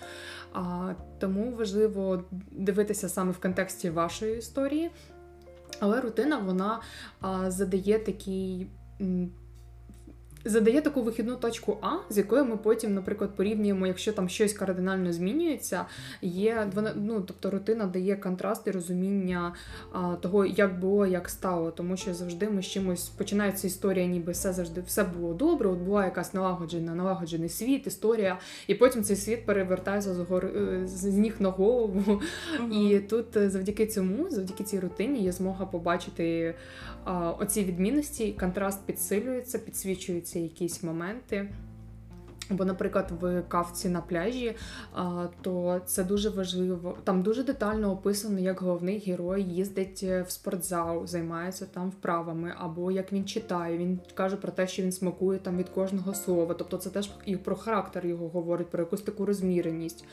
А 0.53 0.92
тому 1.18 1.57
важливо 1.57 2.25
дивитися 2.51 3.09
саме 3.09 3.33
в 3.33 3.38
контексті 3.38 3.90
вашої 3.90 4.38
історії. 4.38 4.90
Але 5.81 6.01
рутина 6.01 6.38
вона 6.38 6.81
а, 7.20 7.51
задає 7.51 7.99
такий. 7.99 8.66
Задає 10.47 10.81
таку 10.81 11.03
вихідну 11.03 11.37
точку 11.37 11.79
А, 11.83 11.97
з 12.11 12.19
якою 12.19 12.45
ми 12.45 12.57
потім, 12.57 12.95
наприклад, 12.95 13.31
порівнюємо, 13.37 13.87
якщо 13.87 14.13
там 14.13 14.29
щось 14.29 14.53
кардинально 14.53 15.13
змінюється, 15.13 15.87
є 16.23 16.71
ну 16.97 17.21
тобто 17.21 17.51
рутина 17.51 17.87
дає 17.87 18.17
контраст 18.17 18.67
і 18.67 18.71
розуміння 18.71 19.55
а, 19.93 20.15
того, 20.15 20.47
як 20.47 20.81
було, 20.81 21.07
як 21.07 21.29
стало. 21.29 21.71
Тому 21.71 21.97
що 21.97 22.15
завжди 22.15 22.49
ми 22.49 22.63
з 22.63 22.67
чимось 22.67 23.09
починається 23.09 23.67
історія, 23.67 24.07
ніби 24.07 24.33
все 24.33 24.53
завжди 24.53 24.81
все 24.81 25.05
було 25.05 25.35
добре. 25.35 25.69
От 25.69 25.79
була 25.79 26.05
якась 26.05 26.35
налагоджена, 26.35 26.95
налагоджений 26.95 27.49
світ, 27.49 27.87
історія, 27.87 28.39
і 28.67 28.75
потім 28.75 29.03
цей 29.03 29.17
світ 29.17 29.47
перевертається 29.47 30.15
з 30.15 30.19
гор 30.19 30.45
е, 30.45 30.83
з 30.87 31.05
ніг 31.05 31.37
на 31.39 31.49
голову. 31.51 32.03
Мгм. 32.59 32.73
І 32.73 32.99
тут 32.99 33.37
е, 33.37 33.51
завдяки 33.51 33.87
цьому, 33.87 34.31
завдяки 34.31 34.65
цій 34.65 34.81
рутині, 34.81 35.23
є 35.23 35.33
змога 35.33 35.67
побачити 35.67 36.55
оці 37.38 37.64
відмінності, 37.64 38.33
контраст 38.33 38.87
підсилюється, 38.87 39.59
підсвічуються 39.59 40.38
якісь 40.38 40.83
моменти. 40.83 41.49
Бо, 42.51 42.65
наприклад, 42.65 43.13
в 43.21 43.43
кавці 43.43 43.89
на 43.89 44.01
пляжі, 44.01 44.57
то 45.41 45.81
це 45.87 46.05
дуже 46.05 46.29
важливо. 46.29 46.99
Там 47.05 47.23
дуже 47.23 47.43
детально 47.43 47.93
описано, 47.93 48.39
як 48.39 48.61
головний 48.61 48.99
герой 49.07 49.43
їздить 49.43 50.01
е, 50.03 50.23
в 50.23 50.31
спортзал, 50.31 51.07
займається 51.07 51.67
там 51.67 51.91
вправами, 51.91 52.55
або 52.59 52.91
як 52.91 53.13
він 53.13 53.25
читає. 53.25 53.79
Він 53.79 54.01
каже 54.15 54.37
про 54.37 54.53
те, 54.53 54.67
що 54.67 54.83
він 54.83 54.93
смакує 54.93 55.39
там 55.39 55.59
від 55.59 55.69
кожного 55.69 56.15
слова. 56.15 56.55
Тобто, 56.55 56.77
це 56.77 56.91
теж 56.91 57.11
і 57.25 57.37
про 57.37 57.57
характер 57.57 58.07
його 58.07 58.29
говорить, 58.29 58.71
про 58.71 58.83
якусь 58.83 59.03
таку 59.03 59.27
розміреність, 59.27 60.05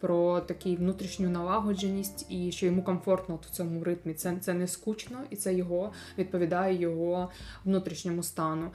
про 0.00 0.40
таку 0.40 0.74
внутрішню 0.74 1.30
налагодженість, 1.30 2.26
і 2.30 2.52
що 2.52 2.66
йому 2.66 2.82
комфортно 2.82 3.38
в 3.42 3.50
цьому 3.50 3.84
ритмі. 3.84 4.14
Це, 4.14 4.36
це 4.40 4.54
не 4.54 4.68
скучно, 4.68 5.18
і 5.30 5.36
це 5.36 5.54
його 5.54 5.92
відповідає 6.18 6.80
його 6.80 7.30
внутрішньому 7.64 8.22
стану. 8.22 8.70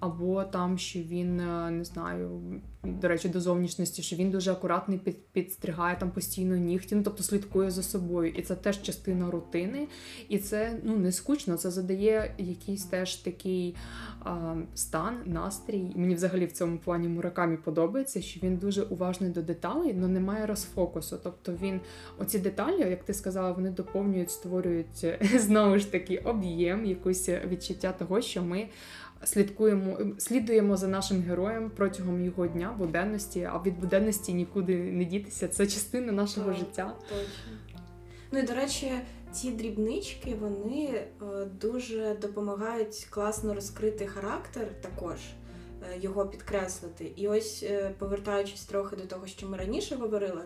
Або 0.00 0.44
там, 0.44 0.78
що 0.78 0.98
він 0.98 1.40
е, 1.40 1.70
не 1.70 1.84
знаю 1.84 2.53
до 2.84 3.08
речі, 3.08 3.28
до 3.28 3.40
зовнішності, 3.40 4.02
що 4.02 4.16
він 4.16 4.30
дуже 4.30 4.52
акуратний 4.52 4.98
під, 4.98 5.26
підстригає 5.26 5.96
там 6.00 6.10
постійно 6.10 6.56
нігті, 6.56 6.94
ну 6.94 7.02
тобто 7.02 7.22
слідкує 7.22 7.70
за 7.70 7.82
собою. 7.82 8.30
І 8.30 8.42
це 8.42 8.54
теж 8.54 8.82
частина 8.82 9.30
рутини. 9.30 9.88
І 10.28 10.38
це 10.38 10.78
ну 10.82 10.96
не 10.96 11.12
скучно, 11.12 11.56
це 11.56 11.70
задає 11.70 12.34
якийсь 12.38 12.84
теж 12.84 13.16
такий 13.16 13.74
а, 14.20 14.54
стан, 14.74 15.16
настрій. 15.24 15.92
Мені 15.96 16.14
взагалі 16.14 16.46
в 16.46 16.52
цьому 16.52 16.78
плані 16.78 17.08
Муракамі 17.08 17.56
подобається, 17.56 18.22
що 18.22 18.40
він 18.42 18.56
дуже 18.56 18.82
уважний 18.82 19.30
до 19.30 19.42
деталей, 19.42 19.94
але 19.98 20.08
немає 20.08 20.46
розфокусу. 20.46 21.18
Тобто 21.22 21.52
він 21.62 21.80
оці 22.18 22.38
деталі, 22.38 22.80
як 22.80 23.04
ти 23.04 23.14
сказала, 23.14 23.52
вони 23.52 23.70
доповнюють, 23.70 24.30
створюють 24.30 25.06
знову 25.36 25.78
ж 25.78 25.92
таки 25.92 26.18
об'єм, 26.18 26.86
якусь 26.86 27.28
відчуття 27.28 27.94
того, 27.98 28.20
що 28.20 28.42
ми 28.42 28.68
слідкуємо, 29.24 29.98
слідуємо 30.18 30.76
за 30.76 30.88
нашим 30.88 31.22
героєм 31.22 31.70
протягом 31.76 32.24
його 32.24 32.46
дня, 32.46 32.74
буденності, 32.78 33.48
а 33.52 33.58
від 33.62 33.80
буденності 33.80 34.34
нікуди 34.34 34.76
не 34.76 35.04
дітися. 35.04 35.48
Це 35.48 35.66
частина 35.66 36.12
нашого 36.12 36.46
Так, 36.50 36.58
життя. 36.58 36.94
Точно. 37.08 37.52
Ну 38.32 38.38
і 38.38 38.42
до 38.42 38.54
речі, 38.54 38.92
ці 39.32 39.50
дрібнички 39.50 40.34
вони 40.40 40.84
е, 40.94 41.44
дуже 41.60 42.16
допомагають 42.20 43.06
класно 43.10 43.54
розкрити 43.54 44.06
характер 44.06 44.68
також. 44.80 45.16
е, 45.94 45.98
Його 46.00 46.26
підкреслити. 46.26 47.12
І 47.16 47.28
ось, 47.28 47.62
е, 47.62 47.94
повертаючись 47.98 48.64
трохи 48.64 48.96
до 48.96 49.02
того, 49.06 49.26
що 49.26 49.48
ми 49.48 49.56
раніше 49.56 49.96
говорили, 49.96 50.42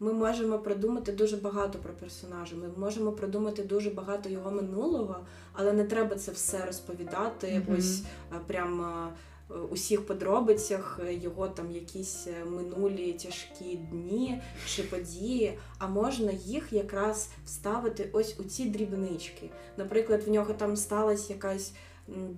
ми 0.00 0.12
можемо 0.12 0.58
продумати 0.58 1.12
дуже 1.12 1.36
багато 1.36 1.78
про 1.78 1.92
персонажа. 1.92 2.56
Ми 2.56 2.68
можемо 2.76 3.12
продумати 3.12 3.62
дуже 3.62 3.90
багато 3.90 4.28
його 4.28 4.50
минулого, 4.50 5.16
але 5.52 5.72
не 5.72 5.84
треба 5.84 6.16
це 6.16 6.32
все 6.32 6.66
розповідати. 6.66 7.62
Мгм. 7.66 7.78
Ось 7.78 8.02
е, 8.32 8.36
прям 8.46 8.80
е, 8.82 9.54
усіх 9.70 10.06
подробицях 10.06 11.00
е, 11.06 11.14
його 11.14 11.48
там 11.48 11.70
якісь 11.70 12.26
минулі 12.46 13.12
тяжкі 13.12 13.76
дні 13.76 14.42
чи 14.66 14.82
події. 14.82 15.58
А 15.78 15.86
можна 15.86 16.32
їх 16.32 16.72
якраз 16.72 17.28
вставити 17.46 18.08
ось 18.12 18.40
у 18.40 18.44
ці 18.44 18.64
дрібнички. 18.64 19.50
Наприклад, 19.76 20.22
в 20.26 20.30
нього 20.30 20.54
там 20.54 20.76
сталася 20.76 21.32
якась. 21.32 21.72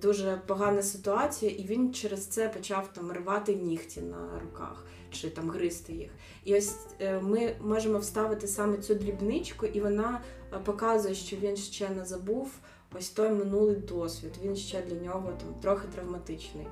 Дуже 0.02 0.40
погана 0.46 0.82
ситуація, 0.82 1.50
і 1.50 1.64
він 1.64 1.94
через 1.94 2.26
це 2.26 2.48
почав 2.48 2.92
там 2.92 3.12
рвати 3.12 3.54
нігті 3.54 4.00
на 4.00 4.40
руках 4.42 4.84
чи 5.14 5.30
там 5.30 5.50
гризти 5.50 5.92
їх. 5.92 6.10
І 6.44 6.56
ось 6.56 6.76
е, 7.00 7.20
ми 7.20 7.56
можемо 7.60 7.98
вставити 7.98 8.46
саме 8.46 8.78
цю 8.78 8.94
дрібничку, 8.94 9.66
і 9.66 9.80
вона 9.80 10.20
е, 10.52 10.58
показує, 10.64 11.14
що 11.14 11.36
він 11.36 11.56
ще 11.56 11.90
не 11.90 12.04
забув 12.04 12.50
ось 12.98 13.08
той 13.10 13.30
минулий 13.30 13.76
досвід. 13.76 14.32
Він 14.44 14.56
ще 14.56 14.82
для 14.82 14.96
нього 14.96 15.32
там 15.40 15.54
трохи 15.62 15.88
травматичний. 15.94 16.66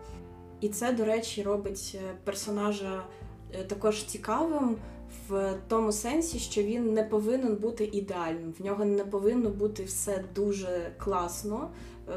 І 0.60 0.68
це, 0.68 0.92
до 0.92 1.04
речі, 1.04 1.42
робить 1.42 1.98
е, 2.02 2.14
персонажа 2.24 3.04
також 3.68 4.04
цікавим 4.04 4.76
в 5.28 5.54
тому 5.68 5.92
сенсі, 5.92 6.38
що 6.38 6.62
він 6.62 6.92
не 6.92 7.04
повинен 7.04 7.56
бути 7.56 7.84
ідеальним. 7.84 8.54
В 8.58 8.64
нього 8.64 8.84
не 8.84 9.04
повинно 9.04 9.50
бути 9.50 9.84
все 9.84 10.24
дуже 10.34 10.92
класно 10.98 11.70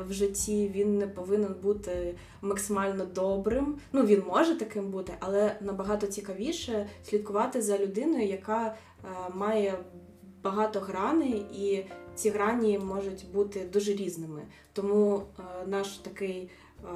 в 0.08 0.14
житті. 0.14 0.72
Він 0.76 0.98
не 0.98 1.08
повинен 1.08 1.56
бути 1.64 2.16
максимально 2.42 3.06
добрим. 3.06 3.78
Ну 3.94 4.06
він 4.06 4.24
може 4.28 4.58
таким 4.58 4.92
бути, 4.92 5.14
але 5.20 5.56
набагато 5.62 6.08
цікавіше 6.08 6.88
слідкувати 7.04 7.62
за 7.62 7.78
людиною, 7.78 8.28
яка 8.28 8.66
е, 8.66 9.08
має 9.34 9.74
багато 10.44 10.80
граней, 10.80 11.46
і 11.54 11.86
ці 12.16 12.30
грані 12.30 12.80
можуть 12.80 13.26
бути 13.34 13.70
дуже 13.74 13.94
різними. 13.94 14.42
Тому 14.74 15.22
е, 15.40 15.44
наш 15.68 15.98
такий 15.98 16.50
е, 16.84 16.88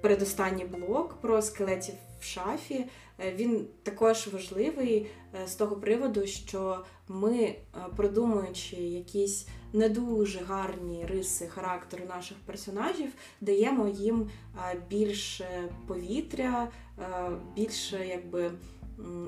передостанній 0.00 0.64
блок 0.64 1.14
про 1.20 1.42
скелетів 1.42 1.94
в 2.24 2.26
шафі. 2.26 2.84
е, 3.18 3.32
Він 3.34 3.66
також 3.82 4.28
важливий 4.32 5.06
е, 5.42 5.46
з 5.46 5.54
того 5.54 5.76
приводу, 5.76 6.26
що 6.26 6.84
ми, 7.08 7.36
е, 7.36 7.56
продумуючи 7.96 8.76
якісь 8.76 9.46
не 9.72 9.88
дуже 9.88 10.38
гарні 10.38 11.06
риси 11.08 11.46
характеру 11.46 12.04
наших 12.08 12.36
персонажів, 12.46 13.12
даємо 13.40 13.88
їм 13.88 14.30
більше 14.88 15.68
повітря, 15.86 16.68
більше 17.56 18.06
якби. 18.06 18.50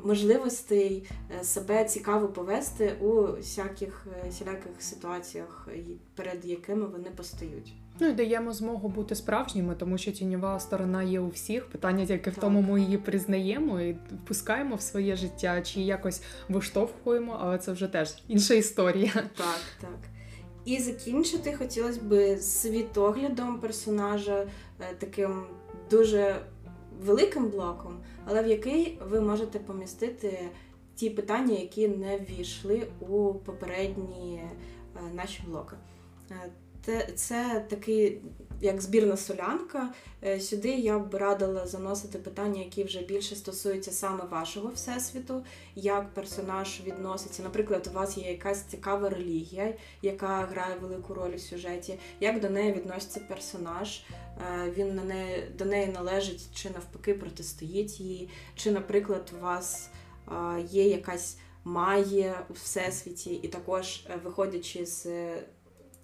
Можливостей 0.05 1.09
себе 1.43 1.85
цікаво 1.85 2.29
повести 2.29 2.97
у 3.01 3.23
всяких 3.23 4.07
всіляких 4.29 4.83
ситуаціях, 4.83 5.69
перед 6.15 6.45
якими 6.45 6.87
вони 6.87 7.11
постають. 7.11 7.73
Ну 8.01 8.09
і 8.09 8.13
даємо 8.13 8.53
змогу 8.53 8.89
бути 8.89 9.15
справжніми, 9.15 9.75
тому 9.75 9.99
що 9.99 10.13
тіньова 10.13 10.61
сторона 10.61 11.03
є 11.03 11.21
у 11.21 11.29
всіх. 11.29 11.67
Питання 11.67 12.07
тільки 12.07 12.31
в 12.31 12.35
Так. 12.35 12.45
тому, 12.45 12.63
ми 12.63 12.81
її 12.81 12.99
признаємо 12.99 13.81
і 13.81 13.93
впускаємо 13.93 14.77
в 14.77 14.81
своє 14.81 15.17
життя, 15.17 15.63
чи 15.63 15.81
якось 15.81 16.23
виштовхуємо, 16.49 17.39
але 17.41 17.59
це 17.59 17.73
вже 17.73 17.89
теж 17.89 18.15
інша 18.29 18.55
історія. 18.55 19.13
Так, 19.15 19.61
так. 19.81 19.99
І 20.65 20.79
закінчити 20.79 21.53
хотілося 21.55 22.01
б 22.01 22.39
світоглядом 22.39 23.61
персонажа 23.61 24.47
е, 24.81 24.95
таким 24.99 25.45
дуже 25.91 26.37
великим 27.01 27.51
блоком, 27.51 28.01
але 28.25 28.43
в 28.43 28.47
який 28.47 28.99
ви 29.11 29.21
можете 29.21 29.59
помістити 29.59 30.39
ті 30.95 31.11
питання, 31.11 31.55
які 31.55 31.89
не 31.89 32.19
ввійшли 32.19 32.87
у 33.01 33.35
попередні 33.35 34.41
е, 34.95 35.01
наші 35.15 35.43
блоки. 35.47 35.77
Це 37.15 37.67
такий 37.69 38.21
як 38.61 38.81
збірна 38.81 39.17
солянка. 39.17 39.93
Е, 40.25 40.41
Сюди 40.41 40.69
я 40.69 40.99
б 40.99 41.15
радила 41.15 41.67
заносити 41.67 42.19
питання, 42.19 42.63
які 42.63 42.85
вже 42.85 43.01
більше 43.01 43.37
стосуються 43.37 43.93
саме 43.93 44.25
вашого 44.25 44.69
всесвіту, 44.69 45.45
як 45.75 46.15
персонаж 46.15 46.81
відноситься. 46.87 47.43
Наприклад, 47.43 47.89
у 47.91 47.95
вас 47.95 48.19
є 48.19 48.31
якась 48.31 48.63
цікава 48.63 49.09
релігія, 49.09 49.75
яка 50.03 50.37
грає 50.37 50.77
велику 50.83 51.15
роль 51.15 51.35
у 51.35 51.39
сюжеті, 51.39 51.99
як 52.21 52.41
до 52.41 52.51
неї 52.51 52.73
відноситься 52.73 53.21
персонаж, 53.21 54.03
Е, 54.41 54.71
він 54.71 54.95
на 54.95 55.05
неї 55.05 55.51
до 55.59 55.65
неї 55.65 55.87
належить 55.87 56.49
чи 56.55 56.71
навпаки 56.71 57.15
протистоїть 57.15 58.01
їй, 58.01 58.29
чи, 58.55 58.71
наприклад, 58.71 59.33
у 59.39 59.43
вас 59.43 59.91
е, 60.29 60.61
є 60.71 60.89
якась 60.89 61.39
магія 61.65 62.47
у 62.51 62.53
всесвіті, 62.53 63.35
і 63.35 63.49
також 63.49 64.07
виходячи 64.25 64.87
з 64.87 65.07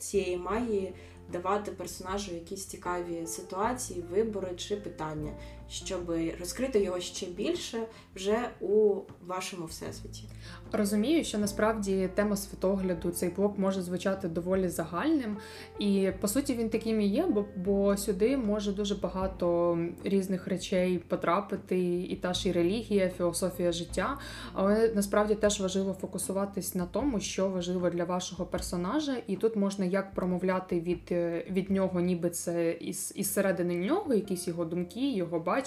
цієї 0.03 0.37
магії, 0.37 0.95
давати 1.33 1.71
персонажу 1.73 2.35
якісь 2.35 2.67
цікаві 2.67 3.27
ситуації, 3.27 4.05
вибори 4.11 4.57
чи 4.57 4.77
питання, 4.77 5.33
щоб 5.73 6.15
розкрити 6.41 6.81
його 6.81 7.01
ще 7.01 7.27
більше 7.27 7.79
вже 8.17 8.39
у 8.61 9.01
вашому 9.27 9.67
всесвіті. 9.67 10.25
Розумію, 10.73 11.25
що 11.25 11.39
насправді 11.39 12.11
тема 12.15 12.37
світогляду 12.37 13.11
цей 13.11 13.29
блок 13.29 13.59
може 13.59 13.83
звучати 13.83 14.29
доволі 14.29 14.69
загальним, 14.69 15.37
і 15.79 16.11
по 16.21 16.29
суті 16.29 16.55
він 16.55 16.69
таким 16.69 17.01
і 17.01 17.07
є, 17.07 17.27
бо, 17.27 17.45
бо 17.57 17.97
сюди 17.97 18.37
може 18.37 18.73
дуже 18.73 18.95
багато 18.95 19.79
різних 20.05 20.47
речей 20.47 20.99
потрапити, 20.99 22.03
і 22.03 22.17
та 22.17 22.35
ж 22.35 22.49
і 22.49 22.53
релігія, 22.53 23.09
філософія 23.09 23.73
життя. 23.73 24.19
Але 24.53 24.93
насправді 24.95 25.35
теж 25.35 25.61
важливо 25.61 25.93
фокусуватись 25.93 26.75
на 26.75 26.87
тому, 26.87 27.21
що 27.21 27.49
важливо 27.49 27.91
для 27.91 28.05
вашого 28.05 28.47
персонажа, 28.47 29.17
і 29.27 29.37
тут 29.37 29.57
можна 29.57 29.85
як 29.85 30.15
промовляти 30.15 30.81
від, 30.81 31.13
від 31.51 31.71
нього, 31.71 32.01
ніби 32.01 32.31
це 32.31 32.73
із, 32.73 33.13
із 33.17 33.33
середини 33.33 33.75
нього, 33.75 34.15
якісь 34.15 34.49
його 34.49 34.65
думки, 34.65 35.13
його 35.13 35.41
бачення 35.41 35.62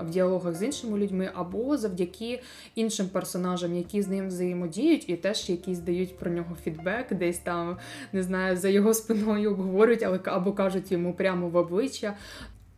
в 0.00 0.10
діалогах 0.10 0.54
з 0.54 0.62
іншими 0.62 0.98
людьми, 0.98 1.30
або 1.34 1.76
завдяки 1.76 2.42
іншим 2.74 3.08
персонажам, 3.08 3.76
які 3.76 4.02
з 4.02 4.08
ним 4.08 4.28
взаємодіють, 4.28 5.08
і 5.08 5.16
теж 5.16 5.50
якісь 5.50 5.78
дають 5.78 6.18
про 6.18 6.30
нього 6.30 6.56
фідбек, 6.64 7.14
десь 7.14 7.38
там 7.38 7.76
не 8.12 8.22
знаю, 8.22 8.56
за 8.56 8.68
його 8.68 8.94
спиною 8.94 9.50
обговорюють, 9.50 10.02
але 10.02 10.20
або 10.24 10.52
кажуть 10.52 10.92
йому 10.92 11.14
прямо 11.14 11.48
в 11.48 11.56
обличчя. 11.56 12.16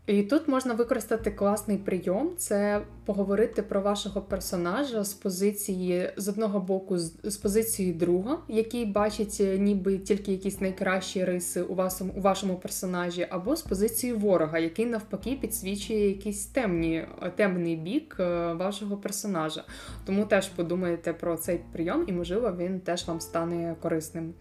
І 0.07 0.23
тут 0.23 0.49
можна 0.49 0.75
використати 0.75 1.31
класний 1.31 1.77
прийом 1.77 2.31
це 2.37 2.83
поговорити 3.05 3.63
про 3.63 3.81
вашого 3.81 4.21
персонажа 4.21 5.05
з 5.05 5.15
позиції 5.15 6.11
з 6.17 6.29
одного 6.29 6.61
боку, 6.61 6.99
з, 6.99 7.37
позиції 7.37 7.93
друга, 7.93 8.39
який 8.49 8.87
бачить 8.87 9.37
е, 9.41 9.59
ніби 9.59 9.99
тільки 9.99 10.33
якісь 10.33 10.61
найкращі 10.61 11.25
риси 11.25 11.63
у 11.63 11.75
вашому, 11.75 12.13
у 12.17 12.21
вашому 12.21 12.57
персонажі, 12.57 13.27
або 13.31 13.57
з 13.57 13.63
позиції 13.63 14.13
ворога, 14.13 14.59
який 14.59 14.87
навпаки 14.87 15.39
підсвічує 15.41 16.09
якийсь 16.09 16.47
темні, 16.47 17.05
темний 17.37 17.77
бік 17.77 18.17
е, 18.21 18.53
вашого 18.53 18.97
персонажа. 18.97 19.65
Тому 20.07 20.25
теж 20.25 20.49
подумайте 20.49 21.13
про 21.13 21.37
цей 21.37 21.61
прийом, 21.73 22.05
і 22.09 22.13
можливо 22.13 22.57
він 22.59 22.81
теж 22.81 23.07
вам 23.07 23.21
стане 23.21 23.77
корисним. 23.81 24.35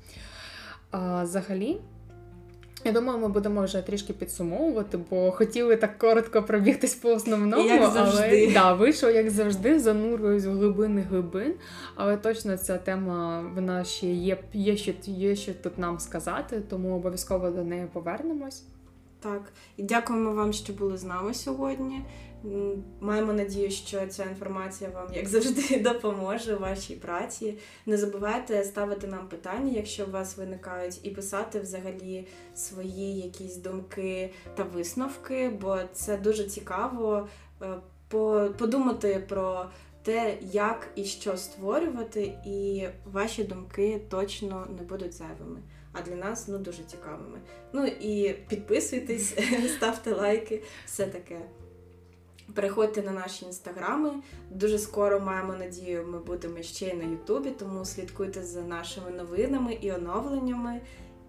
А, 0.92 1.24
Взагалі. 1.24 1.80
Я 2.84 2.92
думаю, 2.92 3.20
ми 3.20 3.28
будемо 3.28 3.64
вже 3.64 3.82
трішки 3.82 4.14
підсумовувати, 4.14 5.00
бо 5.10 5.32
хотіли 5.32 5.76
так 5.76 5.98
коротко 5.98 6.44
пробігтись 6.44 6.96
по 6.96 7.10
основному, 7.10 7.64
Як 7.64 7.92
завжди. 7.92 8.44
але 8.46 8.54
да, 8.54 8.74
вийшло, 8.74 9.10
як 9.10 9.30
завжди, 9.30 9.80
занурююсь 9.80 10.46
в 10.46 10.52
глибини 10.52 11.02
глибин. 11.02 11.54
Але 11.96 12.18
точно 12.18 12.58
ця 12.58 12.78
тема 12.78 13.46
вона 13.56 13.84
ще 13.84 14.08
є, 14.08 14.38
є, 14.54 14.78
що, 14.78 14.94
є 15.06 15.36
що 15.36 15.54
тут 15.54 15.78
нам 15.78 16.00
сказати, 16.00 16.62
тому 16.70 16.96
обов'язково 16.96 17.50
до 17.50 17.64
неї 17.64 17.88
повернемось. 17.94 18.64
Так, 19.20 19.42
і 19.78 19.84
дякуємо 19.84 20.32
вам, 20.32 20.54
що 20.54 20.74
були 20.74 20.98
з 20.98 21.04
нами 21.04 21.34
сьогодні. 21.34 22.02
Маємо 23.00 23.34
надію, 23.34 23.72
що 23.72 24.08
ця 24.08 24.24
інформація 24.24 24.90
вам, 24.90 25.08
як 25.14 25.28
завжди, 25.28 25.80
допоможе 25.84 26.56
у 26.56 26.60
вашій 26.60 26.96
праці. 26.96 27.58
Не 27.86 27.98
забувайте 27.98 28.64
ставити 28.64 29.08
нам 29.08 29.28
питання, 29.28 29.72
якщо 29.76 30.06
у 30.06 30.12
вас 30.12 30.38
виникають, 30.38 31.00
і 31.04 31.10
писати 31.10 31.60
взагалі 31.60 32.28
свої 32.56 33.20
якісь 33.20 33.58
думки 33.58 34.34
та 34.56 34.64
висновки, 34.64 35.50
бо 35.50 35.78
це 35.94 36.18
дуже 36.18 36.44
цікаво 36.44 37.28
е, 37.62 37.68
подумати 38.58 39.24
про 39.30 39.66
те, 40.04 40.38
як 40.42 40.88
і 40.96 41.06
що 41.06 41.38
створювати, 41.38 42.34
і 42.46 42.88
ваші 43.06 43.44
думки 43.44 44.02
точно 44.10 44.68
не 44.80 44.84
будуть 44.84 45.14
зайвими. 45.14 45.60
А 45.94 46.02
для 46.02 46.16
нас 46.16 46.48
ну 46.48 46.58
дуже 46.58 46.84
цікавими. 46.84 47.40
Ну 47.74 47.86
і 47.86 48.36
підписуйтесь, 48.48 49.36
ставте 49.78 50.14
лайки, 50.16 50.64
все 50.86 51.06
таке. 51.06 51.42
Переходьте 52.56 53.02
на 53.02 53.12
наші 53.12 53.46
інстаграми. 53.46 54.12
Дуже 54.50 54.80
скоро 54.80 55.20
маємо 55.20 55.54
надію, 55.54 56.08
ми 56.08 56.20
будемо 56.20 56.62
ще 56.62 56.88
й 56.88 56.94
на 56.94 57.04
Ютубі, 57.04 57.50
тому 57.52 57.86
слідкуйте 57.86 58.44
за 58.44 58.62
нашими 58.62 59.12
новинами 59.12 59.74
і 59.74 59.92
оновленнями. 59.92 60.82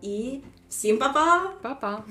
І 0.03 0.41
всім 0.69 0.99
па-па! 0.99 1.53
Па-па! 1.63 2.05